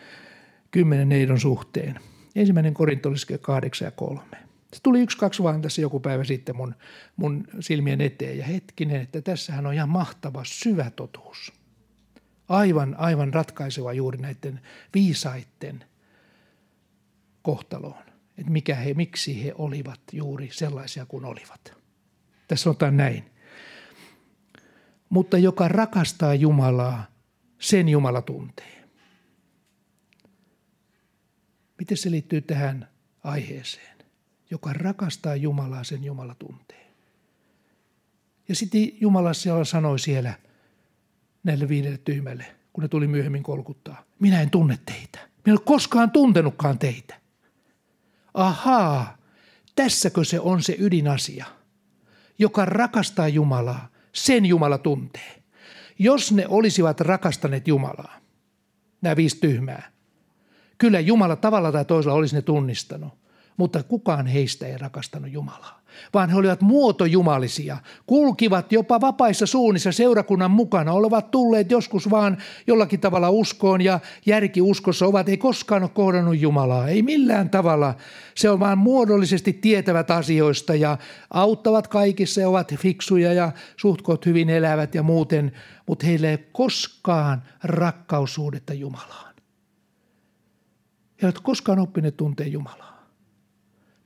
[0.70, 2.00] kymmenen neidon suhteen.
[2.38, 4.20] Ensimmäinen korintolaiskirja 8 ja 3.
[4.72, 6.74] Se tuli yksi, kaksi vaan tässä joku päivä sitten mun,
[7.16, 11.52] mun silmien eteen ja hetkinen, että tässähän on ihan mahtava syvä totuus.
[12.48, 14.60] Aivan, aivan ratkaiseva juuri näiden
[14.94, 15.84] viisaitten
[17.42, 18.02] kohtaloon.
[18.38, 21.72] Että mikä he, miksi he olivat juuri sellaisia kuin olivat.
[22.48, 23.24] Tässä sanotaan näin.
[25.08, 27.06] mutta joka rakastaa Jumalaa,
[27.58, 28.77] sen Jumala tuntee.
[31.78, 32.88] Miten se liittyy tähän
[33.24, 33.98] aiheeseen?
[34.50, 36.94] Joka rakastaa Jumalaa, sen Jumala tuntee.
[38.48, 40.34] Ja sitten Jumala siellä sanoi siellä
[41.44, 44.04] näille viidelle tyhmälle, kun ne tuli myöhemmin kolkuttaa.
[44.18, 45.18] Minä en tunne teitä.
[45.18, 47.20] Minä en ole koskaan tuntenutkaan teitä.
[48.34, 49.18] Ahaa,
[49.74, 51.46] tässäkö se on se ydinasia.
[52.38, 55.42] Joka rakastaa Jumalaa, sen Jumala tuntee.
[55.98, 58.20] Jos ne olisivat rakastaneet Jumalaa,
[59.02, 59.92] nämä viisi tyhmää,
[60.78, 63.12] kyllä Jumala tavalla tai toisella olisi ne tunnistanut,
[63.56, 65.78] mutta kukaan heistä ei rakastanut Jumalaa
[66.14, 67.76] vaan he olivat muotojumalisia,
[68.06, 75.06] kulkivat jopa vapaissa suunnissa seurakunnan mukana, olivat tulleet joskus vaan jollakin tavalla uskoon ja järkiuskossa
[75.06, 77.94] ovat, ei koskaan ole kohdannut Jumalaa, ei millään tavalla.
[78.34, 80.98] Se on vaan muodollisesti tietävät asioista ja
[81.30, 85.52] auttavat kaikissa ja ovat fiksuja ja suhtkot hyvin elävät ja muuten,
[85.86, 89.27] mutta heillä ei koskaan rakkaussuhdetta Jumalaan.
[91.22, 93.08] He eivät koskaan oppineet tuntea Jumalaa.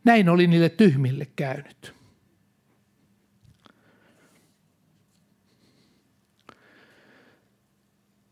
[0.05, 1.95] Näin oli niille tyhmille käynyt.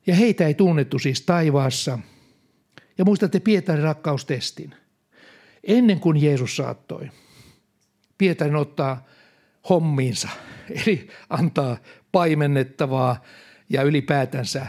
[0.06, 1.98] Ja heitä ei tunnettu siis taivaassa.
[2.98, 4.74] Ja muistatte Pietarin rakkaustestin.
[5.64, 7.10] Ennen kuin Jeesus saattoi,
[8.18, 9.06] Pietarin ottaa
[9.68, 10.28] hommiinsa,
[10.86, 11.76] eli antaa
[12.12, 13.22] paimennettavaa
[13.68, 14.66] ja ylipäätänsä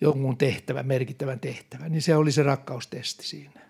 [0.00, 3.60] jonkun tehtävän, merkittävän tehtävän, niin se oli se rakkaustesti siinä.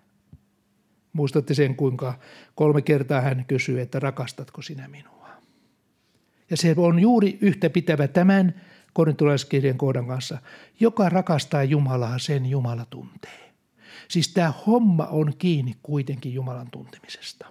[1.13, 2.19] Muistatte sen, kuinka
[2.55, 5.29] kolme kertaa hän kysyi, että rakastatko sinä minua.
[6.49, 8.61] Ja se on juuri yhtä pitävä tämän
[8.93, 10.37] korintolaiskirjan kohdan kanssa.
[10.79, 13.51] Joka rakastaa Jumalaa, sen Jumala tuntee.
[14.07, 17.47] Siis tämä homma on kiinni kuitenkin Jumalan tuntemisesta.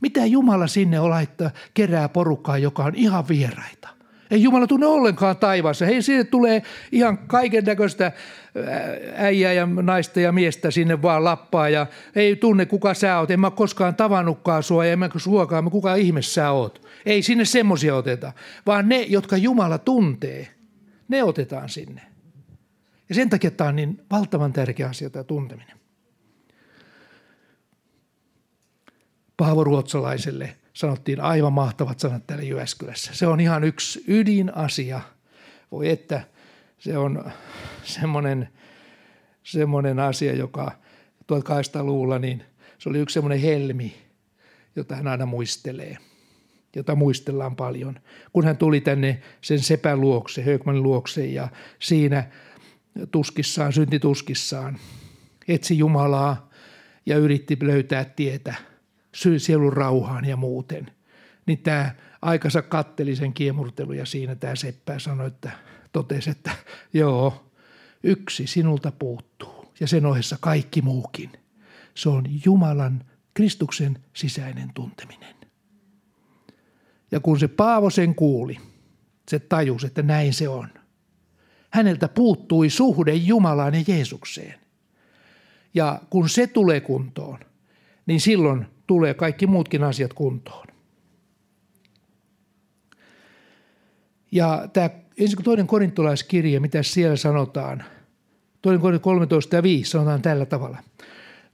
[0.00, 3.88] Mitä Jumala sinne laittaa, kerää porukkaa, joka on ihan vieraita–
[4.32, 5.86] ei Jumala tunne ollenkaan taivaassa.
[5.86, 6.62] Hei, sinne tulee
[6.92, 8.12] ihan kaiken näköistä
[9.16, 13.30] äijää ja naista ja miestä sinne vaan lappaa ja ei tunne kuka sä oot.
[13.30, 16.86] En mä koskaan tavannutkaan sua en mä suokaan, kuka ihme sä oot.
[17.06, 18.32] Ei sinne semmoisia oteta,
[18.66, 20.48] vaan ne, jotka Jumala tuntee,
[21.08, 22.00] ne otetaan sinne.
[23.08, 25.76] Ja sen takia tämä on niin valtavan tärkeä asia tämä tunteminen.
[29.36, 33.14] Paavo Ruotsalaiselle– sanottiin aivan mahtavat sanat täällä Jyväskylässä.
[33.14, 35.00] Se on ihan yksi ydinasia.
[35.72, 36.24] Voi että
[36.78, 37.30] se on
[37.82, 38.48] semmoinen,
[39.42, 40.72] semmoinen asia, joka
[41.32, 42.42] 1800-luvulla, niin
[42.78, 43.94] se oli yksi semmoinen helmi,
[44.76, 45.98] jota hän aina muistelee,
[46.76, 48.00] jota muistellaan paljon.
[48.32, 51.48] Kun hän tuli tänne sen sepän luokse, Högmanin luokse ja
[51.78, 52.24] siinä
[53.10, 54.78] tuskissaan, syntituskissaan,
[55.48, 56.50] etsi Jumalaa
[57.06, 58.54] ja yritti löytää tietä–
[59.14, 60.90] sielun rauhaan ja muuten.
[61.46, 65.50] Niin tämä aikansa katteli sen kiemurtelu ja siinä tämä seppä sanoi, että
[65.92, 66.50] totesi, että
[66.92, 67.50] joo,
[68.02, 71.30] yksi sinulta puuttuu ja sen ohessa kaikki muukin.
[71.94, 73.04] Se on Jumalan,
[73.34, 75.34] Kristuksen sisäinen tunteminen.
[77.10, 78.58] Ja kun se Paavo sen kuuli,
[79.30, 80.68] se tajusi, että näin se on.
[81.70, 84.60] Häneltä puuttui suhde Jumalaan ja Jeesukseen.
[85.74, 87.38] Ja kun se tulee kuntoon,
[88.06, 90.66] niin silloin tulee kaikki muutkin asiat kuntoon.
[94.32, 94.90] Ja tämä
[95.44, 97.84] toinen korintolaiskirja, mitä siellä sanotaan,
[98.62, 100.78] toinen Korintolaiskirja 13 ja 5 sanotaan tällä tavalla.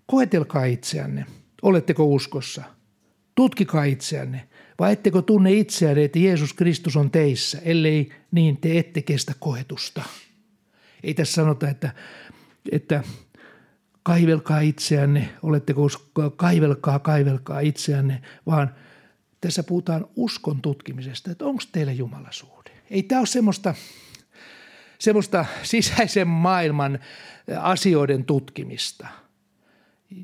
[0.07, 1.27] Koetelkaa itseänne,
[1.63, 2.63] oletteko uskossa.
[3.35, 9.03] Tutkikaa itseänne, vai ettekö tunne itseänne, että Jeesus Kristus on teissä, ellei niin te ette
[9.03, 10.03] kestä koetusta.
[11.03, 11.91] Ei tässä sanota, että,
[12.73, 13.05] että
[14.03, 15.89] kaivelkaa itseänne, oletteko
[16.37, 18.75] kaivelkaa, kaivelkaa itseänne, vaan
[19.41, 22.71] tässä puhutaan uskon tutkimisesta, että onko teillä Jumala suhde.
[22.91, 23.75] Ei tämä ole semmoista,
[24.99, 26.99] semmoista sisäisen maailman
[27.61, 29.07] asioiden tutkimista,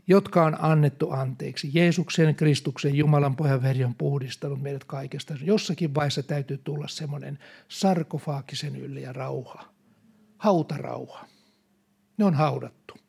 [0.07, 1.71] jotka on annettu anteeksi.
[1.73, 5.35] Jeesuksen, Kristuksen, Jumalan pojan veri on puhdistanut meidät kaikesta.
[5.43, 9.65] Jossakin vaiheessa täytyy tulla semmoinen sarkofaakisen ylle ja rauha,
[10.39, 11.27] hautarauha.
[12.17, 13.04] Ne on haudattu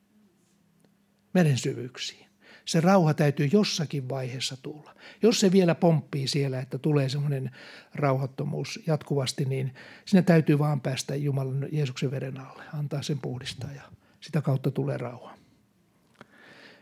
[1.36, 2.26] meren syvyyksiin.
[2.66, 4.96] Se rauha täytyy jossakin vaiheessa tulla.
[5.22, 7.52] Jos se vielä pomppii siellä, että tulee semmoinen
[7.96, 9.74] rauhattomuus jatkuvasti, niin
[10.06, 13.82] sinne täytyy vaan päästä Jumalan Jeesuksen veren alle, antaa sen puhdistaa ja
[14.22, 15.38] sitä kautta tulee rauha.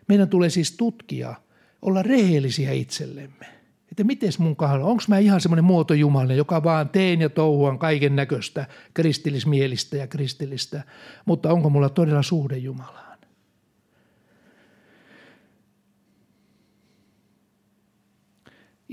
[0.07, 1.35] Meidän tulee siis tutkia,
[1.81, 3.45] olla rehellisiä itsellemme.
[3.91, 8.15] Että miten mun kohdalla, onko mä ihan semmoinen muotojumalinen, joka vaan teen ja touhuan kaiken
[8.15, 10.83] näköistä kristillismielistä ja kristillistä,
[11.25, 13.12] mutta onko mulla todella suhde Jumalaan?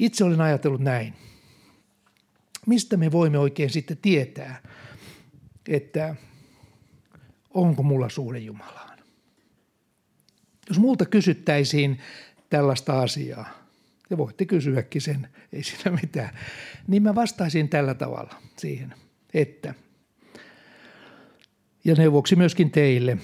[0.00, 1.14] Itse olen ajatellut näin.
[2.66, 4.62] mistä me voimme oikein sitten tietää,
[5.68, 6.16] että
[7.50, 8.98] onko mulla suhde Jumalaan?
[10.68, 11.98] Jos multa kysyttäisiin
[12.50, 13.48] tällaista asiaa,
[14.10, 16.38] ja voitte kysyäkin sen, ei siinä mitään,
[16.86, 18.94] niin mä vastaisin tällä tavalla siihen,
[19.34, 19.74] että
[21.84, 23.18] ja neuvoksi myöskin teille.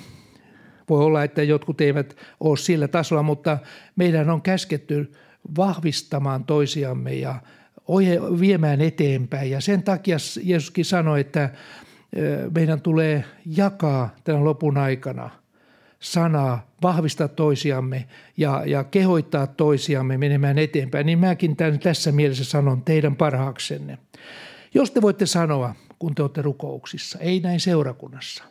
[0.89, 3.59] Voi olla, että jotkut eivät ole sillä tasolla, mutta
[3.97, 5.12] meidän on käsketty
[5.57, 7.40] vahvistamaan toisiamme ja
[8.40, 9.51] viemään eteenpäin.
[9.51, 11.51] Ja sen takia Jeesuskin sanoi, että
[12.55, 15.30] meidän tulee jakaa tämän lopun aikana
[16.01, 21.07] sanaa, vahvistaa toisiamme ja, ja kehoittaa toisiamme menemään eteenpäin.
[21.07, 23.99] Niin mäkin tämän, tässä mielessä sanon teidän parhaaksenne.
[24.74, 28.44] Jos te voitte sanoa, kun te olette rukouksissa, ei näin seurakunnassa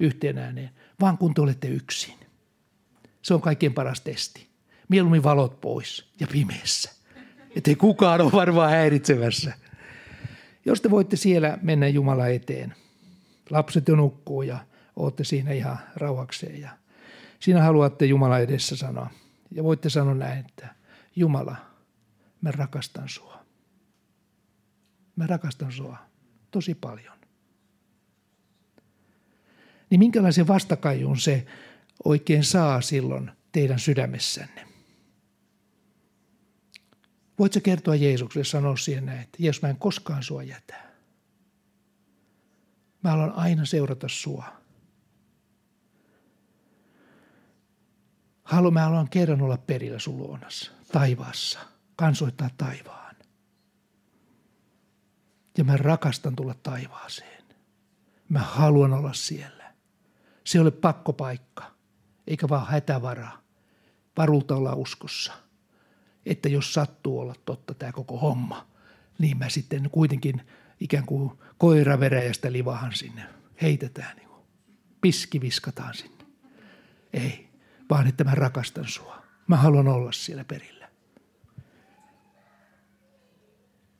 [0.00, 2.14] yhteen ääneen, vaan kun te olette yksin.
[3.22, 4.51] Se on kaikkein paras testi.
[4.92, 6.90] Mieluummin valot pois ja pimeässä.
[7.56, 9.52] Että ei kukaan ole varmaan häiritsemässä.
[10.64, 12.74] Jos te voitte siellä mennä Jumala eteen,
[13.50, 14.58] lapset jo nukkuu ja
[14.96, 16.70] olette siinä ihan rauhakseen ja
[17.40, 19.10] siinä haluatte Jumala edessä sanoa.
[19.50, 20.74] Ja voitte sanoa näin, että
[21.16, 21.56] Jumala,
[22.40, 23.44] mä rakastan sua.
[25.16, 25.96] Mä rakastan sua
[26.50, 27.18] tosi paljon.
[29.90, 31.46] Niin minkälaisen vastakajun se
[32.04, 34.71] oikein saa silloin teidän sydämessänne?
[37.42, 40.82] Voitko kertoa Jeesukselle sanoa siihen näin, että Jeesus mä en koskaan sua jätä.
[43.04, 44.44] Mä haluan aina seurata sua.
[48.44, 51.58] Haluan, mä haluan kerran olla perillä sun luonassa, taivaassa,
[51.96, 53.16] kansoittaa taivaan.
[55.58, 57.44] Ja mä rakastan tulla taivaaseen.
[58.28, 59.74] Mä haluan olla siellä.
[60.44, 61.72] Se ei ole pakkopaikka,
[62.26, 63.30] eikä vaan hätävara.
[64.16, 65.32] Varulta olla uskossa–
[66.26, 68.66] että jos sattuu olla totta tämä koko homma,
[69.18, 70.42] niin mä sitten kuitenkin
[70.80, 73.22] ikään kuin koiraveräjästä livahan sinne
[73.62, 74.42] heitetään, niin kuin
[75.00, 76.24] piski viskataan sinne.
[77.12, 77.48] Ei,
[77.90, 79.22] vaan että mä rakastan sua.
[79.46, 80.88] Mä haluan olla siellä perillä.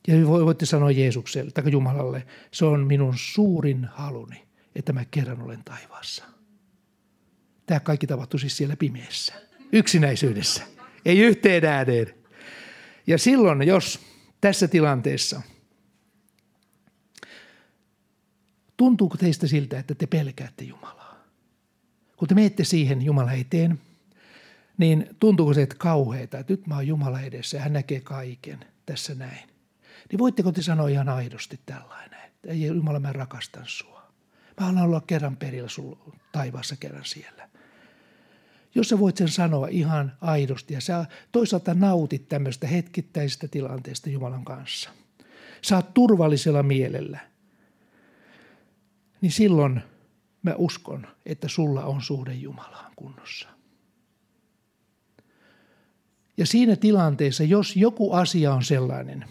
[0.08, 5.64] Ja voitte sanoa Jeesukselle tai Jumalalle, se on minun suurin haluni, että mä kerran olen
[5.64, 6.24] taivaassa.
[7.66, 9.34] Tämä kaikki tapahtui siis siellä pimeässä,
[9.72, 10.62] yksinäisyydessä.
[11.04, 12.14] Ei yhteen ääneen.
[13.06, 14.00] Ja silloin, jos
[14.40, 15.42] tässä tilanteessa
[18.76, 21.24] tuntuuko teistä siltä, että te pelkäätte Jumalaa?
[22.16, 23.80] Kun te menette siihen Jumala eteen,
[24.78, 28.64] niin tuntuuko se, että kauheeta, että nyt mä oon Jumala edessä ja hän näkee kaiken
[28.86, 29.48] tässä näin.
[30.10, 34.12] Niin voitteko te sanoa ihan aidosti tällainen, että Jumala mä rakastan sua.
[34.60, 37.48] Mä haluan olla kerran perillä sun taivaassa kerran siellä
[38.74, 44.44] jos sä voit sen sanoa ihan aidosti ja sä toisaalta nautit tämmöistä hetkittäisestä tilanteesta Jumalan
[44.44, 44.90] kanssa.
[45.62, 47.18] Saat turvallisella mielellä.
[49.20, 49.80] Niin silloin
[50.42, 53.48] mä uskon, että sulla on suhde Jumalaan kunnossa.
[56.36, 59.24] Ja siinä tilanteessa, jos joku asia on sellainen,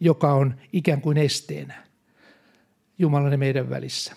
[0.00, 1.86] joka on ikään kuin esteenä
[2.98, 4.16] Jumalan meidän välissä,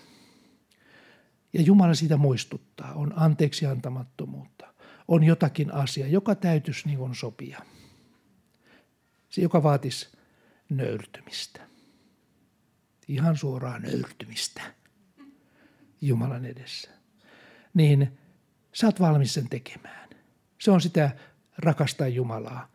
[1.56, 4.74] ja Jumala sitä muistuttaa, on anteeksi antamattomuutta,
[5.08, 7.62] on jotakin asiaa, joka täytyisi niin kuin sopia.
[9.30, 10.10] Se, joka vaatisi
[10.70, 11.62] nöyrtymistä.
[13.08, 14.62] Ihan suoraan nöyrtymistä
[16.02, 16.90] Jumalan edessä.
[17.74, 18.18] Niin
[18.74, 20.10] sä oot valmis sen tekemään.
[20.60, 21.12] Se on sitä
[21.58, 22.72] rakastaa Jumalaa.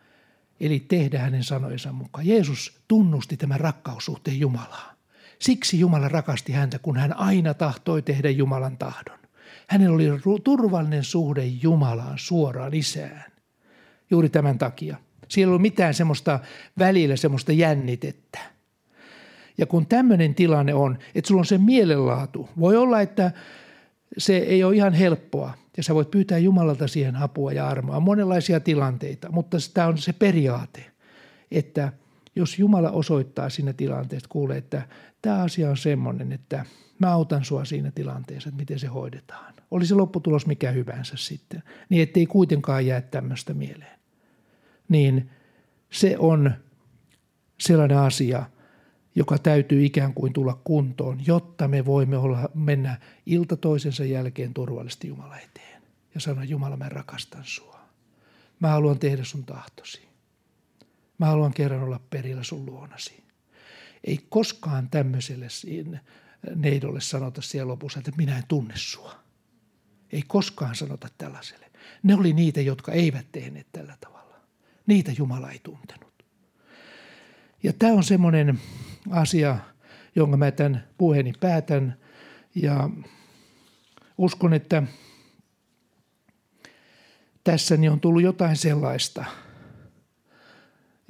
[0.60, 2.26] Eli tehdä hänen sanojensa mukaan.
[2.26, 4.99] Jeesus tunnusti tämän rakkaussuhteen Jumalaa.
[5.40, 9.18] Siksi Jumala rakasti häntä, kun hän aina tahtoi tehdä Jumalan tahdon.
[9.66, 13.24] Hänellä oli turvallinen suhde Jumalaan suoraan isään.
[14.10, 14.96] Juuri tämän takia.
[15.28, 16.40] Siellä ei ollut mitään semmoista
[16.78, 18.38] välillä semmoista jännitettä.
[19.58, 23.30] Ja kun tämmöinen tilanne on, että sulla on se mielenlaatu, voi olla, että
[24.18, 27.96] se ei ole ihan helppoa ja sä voit pyytää Jumalalta siihen apua ja armoa.
[27.96, 30.86] On monenlaisia tilanteita, mutta tämä on se periaate,
[31.50, 31.92] että
[32.36, 34.88] jos Jumala osoittaa siinä tilanteessa, kuulee, että
[35.22, 36.64] tämä asia on semmoinen, että
[36.98, 39.54] mä autan sua siinä tilanteessa, että miten se hoidetaan.
[39.70, 44.00] Oli se lopputulos mikä hyvänsä sitten, niin ettei kuitenkaan jää tämmöistä mieleen.
[44.88, 45.30] Niin
[45.90, 46.52] se on
[47.60, 48.44] sellainen asia,
[49.14, 55.08] joka täytyy ikään kuin tulla kuntoon, jotta me voimme olla, mennä ilta toisensa jälkeen turvallisesti
[55.08, 55.82] Jumala eteen.
[56.14, 57.80] Ja sanoa, Jumala, mä rakastan sua.
[58.60, 60.09] Mä haluan tehdä sun tahtosi.
[61.20, 63.24] Mä haluan kerran olla perillä sun luonasi.
[64.04, 65.46] Ei koskaan tämmöiselle
[66.54, 69.14] neidolle sanota siellä lopussa, että minä en tunne sua.
[70.12, 71.70] Ei koskaan sanota tällaiselle.
[72.02, 74.40] Ne oli niitä, jotka eivät tehneet tällä tavalla.
[74.86, 76.24] Niitä Jumala ei tuntenut.
[77.62, 78.60] Ja tämä on semmoinen
[79.10, 79.58] asia,
[80.16, 81.96] jonka mä tämän puheeni päätän
[82.54, 82.90] ja
[84.18, 84.82] uskon, että
[87.44, 89.24] tässä on tullut jotain sellaista,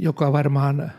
[0.01, 0.93] joka varmaan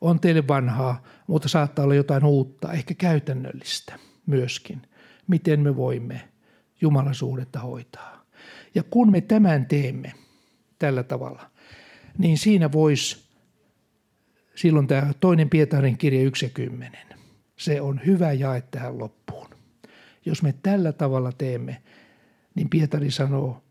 [0.00, 4.82] on teille vanhaa, mutta saattaa olla jotain uutta, ehkä käytännöllistä myöskin.
[5.26, 6.28] Miten me voimme
[6.80, 8.26] Jumalan suhdetta hoitaa.
[8.74, 10.12] Ja kun me tämän teemme
[10.78, 11.50] tällä tavalla,
[12.18, 13.26] niin siinä voisi
[14.54, 17.16] silloin tämä toinen Pietarin kirja 1.10.
[17.56, 19.46] Se on hyvä jae tähän loppuun.
[20.24, 21.82] Jos me tällä tavalla teemme,
[22.54, 23.62] niin Pietari sanoo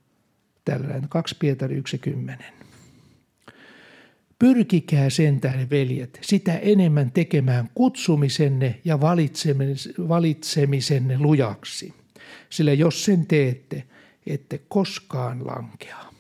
[0.65, 2.64] tällainen 2 Pietari 1.10.
[4.40, 9.02] Pyrkikää sentään, veljet, sitä enemmän tekemään kutsumisenne ja
[10.10, 11.94] valitsemisenne lujaksi.
[12.50, 13.84] Sillä jos sen teette,
[14.28, 16.14] ette koskaan lankea.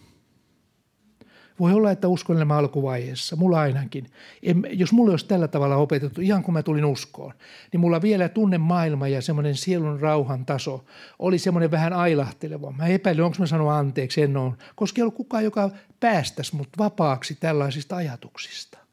[1.59, 4.05] Voi olla, että uskon elämä alkuvaiheessa, mulla ainakin.
[4.43, 7.33] En, jos mulla olisi tällä tavalla opetettu, ihan kun mä tulin uskoon,
[7.71, 10.85] niin mulla vielä tunne maailma ja semmoinen sielun rauhan taso
[11.19, 12.71] oli semmoinen vähän ailahteleva.
[12.71, 16.69] Mä epäilin, onko mä sanonut anteeksi, en ole, koska ei ollut kukaan, joka päästäisi mut
[16.77, 18.84] vapaaksi tällaisista ajatuksista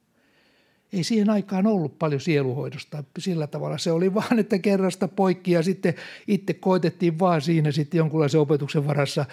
[0.93, 3.79] ei siihen aikaan ollut paljon sieluhoidosta sillä tavalla.
[3.79, 5.95] Se oli vaan, että kerrasta poikki ja sitten
[6.27, 9.25] itse koitettiin vaan siinä sitten jonkunlaisen opetuksen varassa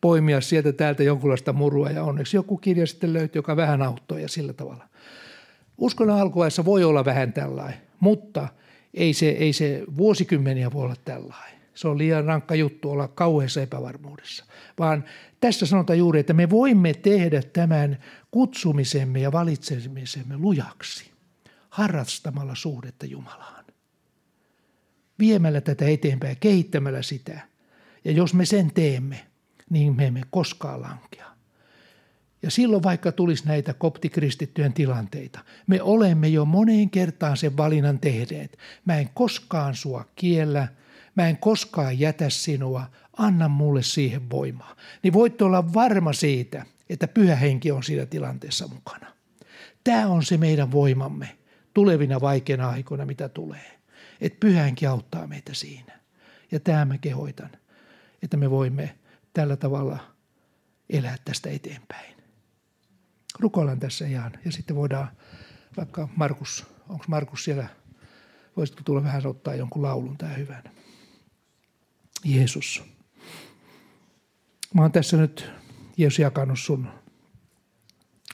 [0.00, 4.28] poimia sieltä täältä jonkunlaista murua ja onneksi joku kirja sitten löytyi, joka vähän auttoi ja
[4.28, 4.88] sillä tavalla.
[5.78, 8.48] Uskonnon alkuajassa voi olla vähän tällainen, mutta
[8.94, 11.58] ei se, ei se vuosikymmeniä voi olla tällainen.
[11.74, 14.44] Se on liian rankka juttu olla kauheassa epävarmuudessa.
[14.78, 15.04] Vaan
[15.40, 17.98] tässä sanotaan juuri, että me voimme tehdä tämän
[18.30, 21.10] kutsumisemme ja valitsemisemme lujaksi
[21.70, 23.64] harrastamalla suhdetta Jumalaan.
[25.18, 27.40] Viemällä tätä eteenpäin, kehittämällä sitä.
[28.04, 29.26] Ja jos me sen teemme,
[29.70, 31.26] niin me emme koskaan lankea.
[32.42, 38.58] Ja silloin vaikka tulisi näitä koptikristittyjen tilanteita, me olemme jo moneen kertaan sen valinnan tehneet.
[38.84, 40.68] Mä en koskaan sua kiellä,
[41.14, 42.86] mä en koskaan jätä sinua,
[43.18, 44.76] anna mulle siihen voimaa.
[45.02, 49.12] Niin voitte olla varma siitä, että pyhä henki on siinä tilanteessa mukana.
[49.84, 51.38] Tämä on se meidän voimamme
[51.74, 53.78] tulevina vaikeina aikoina, mitä tulee.
[54.20, 55.98] Että pyhä henki auttaa meitä siinä.
[56.50, 57.50] Ja tämä mä kehoitan,
[58.22, 58.98] että me voimme
[59.32, 59.98] tällä tavalla
[60.90, 62.14] elää tästä eteenpäin.
[63.38, 65.08] Rukoillaan tässä ihan ja sitten voidaan
[65.76, 67.68] vaikka Markus, onko Markus siellä,
[68.56, 70.62] voisitko tulla vähän ottaa jonkun laulun tämä hyvän.
[72.24, 72.97] Jeesus.
[74.78, 75.50] Mä oon tässä nyt,
[75.96, 76.88] Jeesus, jakanut sun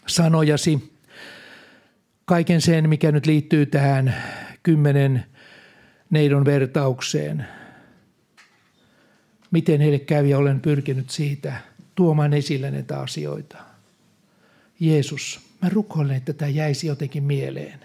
[0.06, 0.94] sanojasi,
[2.24, 4.14] kaiken sen, mikä nyt liittyy tähän
[4.62, 5.24] kymmenen
[6.10, 7.46] neidon vertaukseen.
[9.50, 11.52] Miten heille kävi, olen pyrkinyt siitä
[11.94, 13.58] tuomaan esille näitä asioita.
[14.80, 17.80] Jeesus, mä rukoilen, että tämä jäisi jotenkin mieleen.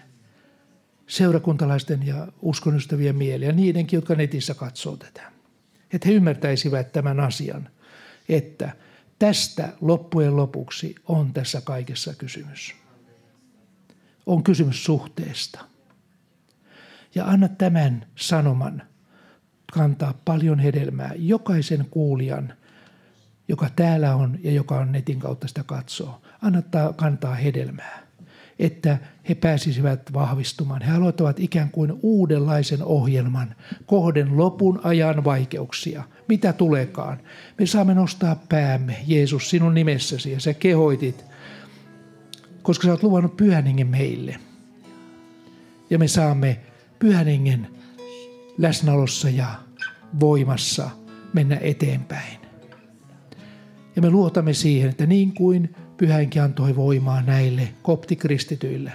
[1.07, 5.31] Seurakuntalaisten ja uskonnystävien mieleen ja niidenkin, jotka netissä katsoo tätä
[5.93, 7.69] että he ymmärtäisivät tämän asian,
[8.29, 8.71] että
[9.19, 12.75] tästä loppujen lopuksi on tässä kaikessa kysymys.
[14.25, 15.65] On kysymys suhteesta.
[17.15, 18.81] Ja anna tämän sanoman
[19.73, 22.53] kantaa paljon hedelmää jokaisen kuulijan,
[23.47, 26.21] joka täällä on ja joka on netin kautta sitä katsoo.
[26.41, 26.61] Anna
[26.95, 28.08] kantaa hedelmää
[28.59, 28.97] että
[29.29, 30.81] he pääsisivät vahvistumaan.
[30.81, 33.55] He aloittavat ikään kuin uudenlaisen ohjelman
[33.85, 36.03] kohden lopun ajan vaikeuksia.
[36.27, 37.17] Mitä tulekaan?
[37.59, 41.25] Me saamme nostaa päämme, Jeesus, sinun nimessäsi ja sä kehoitit,
[42.61, 44.35] koska sä oot luvannut pyhän meille.
[45.89, 46.59] Ja me saamme
[46.99, 47.27] pyhän
[48.57, 49.47] läsnäolossa ja
[50.19, 50.89] voimassa
[51.33, 52.39] mennä eteenpäin.
[53.95, 58.91] Ja me luotamme siihen, että niin kuin pyhänkin antoi voimaa näille koptikristityille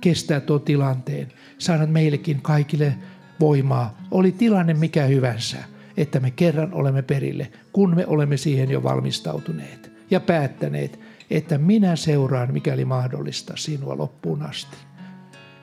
[0.00, 2.94] kestää tuon tilanteen, saada meillekin kaikille
[3.40, 5.58] voimaa, oli tilanne mikä hyvänsä,
[5.96, 11.00] että me kerran olemme perille, kun me olemme siihen jo valmistautuneet ja päättäneet,
[11.30, 14.76] että minä seuraan, mikäli mahdollista, sinua loppuun asti.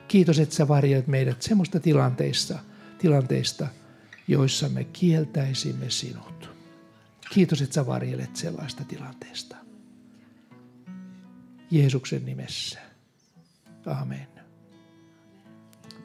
[0.08, 2.58] Kiitos, että sä varjelet meidät semmoista tilanteista,
[2.98, 3.66] tilanteista,
[4.28, 6.50] joissa me kieltäisimme sinut.
[7.30, 9.56] Kiitos, että sä varjelet sellaista tilanteesta.
[11.70, 12.78] Jeesuksen nimessä.
[13.86, 14.26] Amen.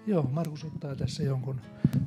[0.07, 1.61] Joo, Markus ottaa tässä jonkun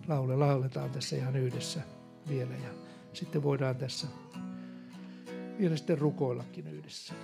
[0.09, 0.37] laule.
[0.37, 1.81] Lauletaan tässä ihan yhdessä
[2.29, 2.71] vielä ja
[3.13, 4.07] sitten voidaan tässä
[5.59, 7.15] vielä sitten rukoillakin yhdessä.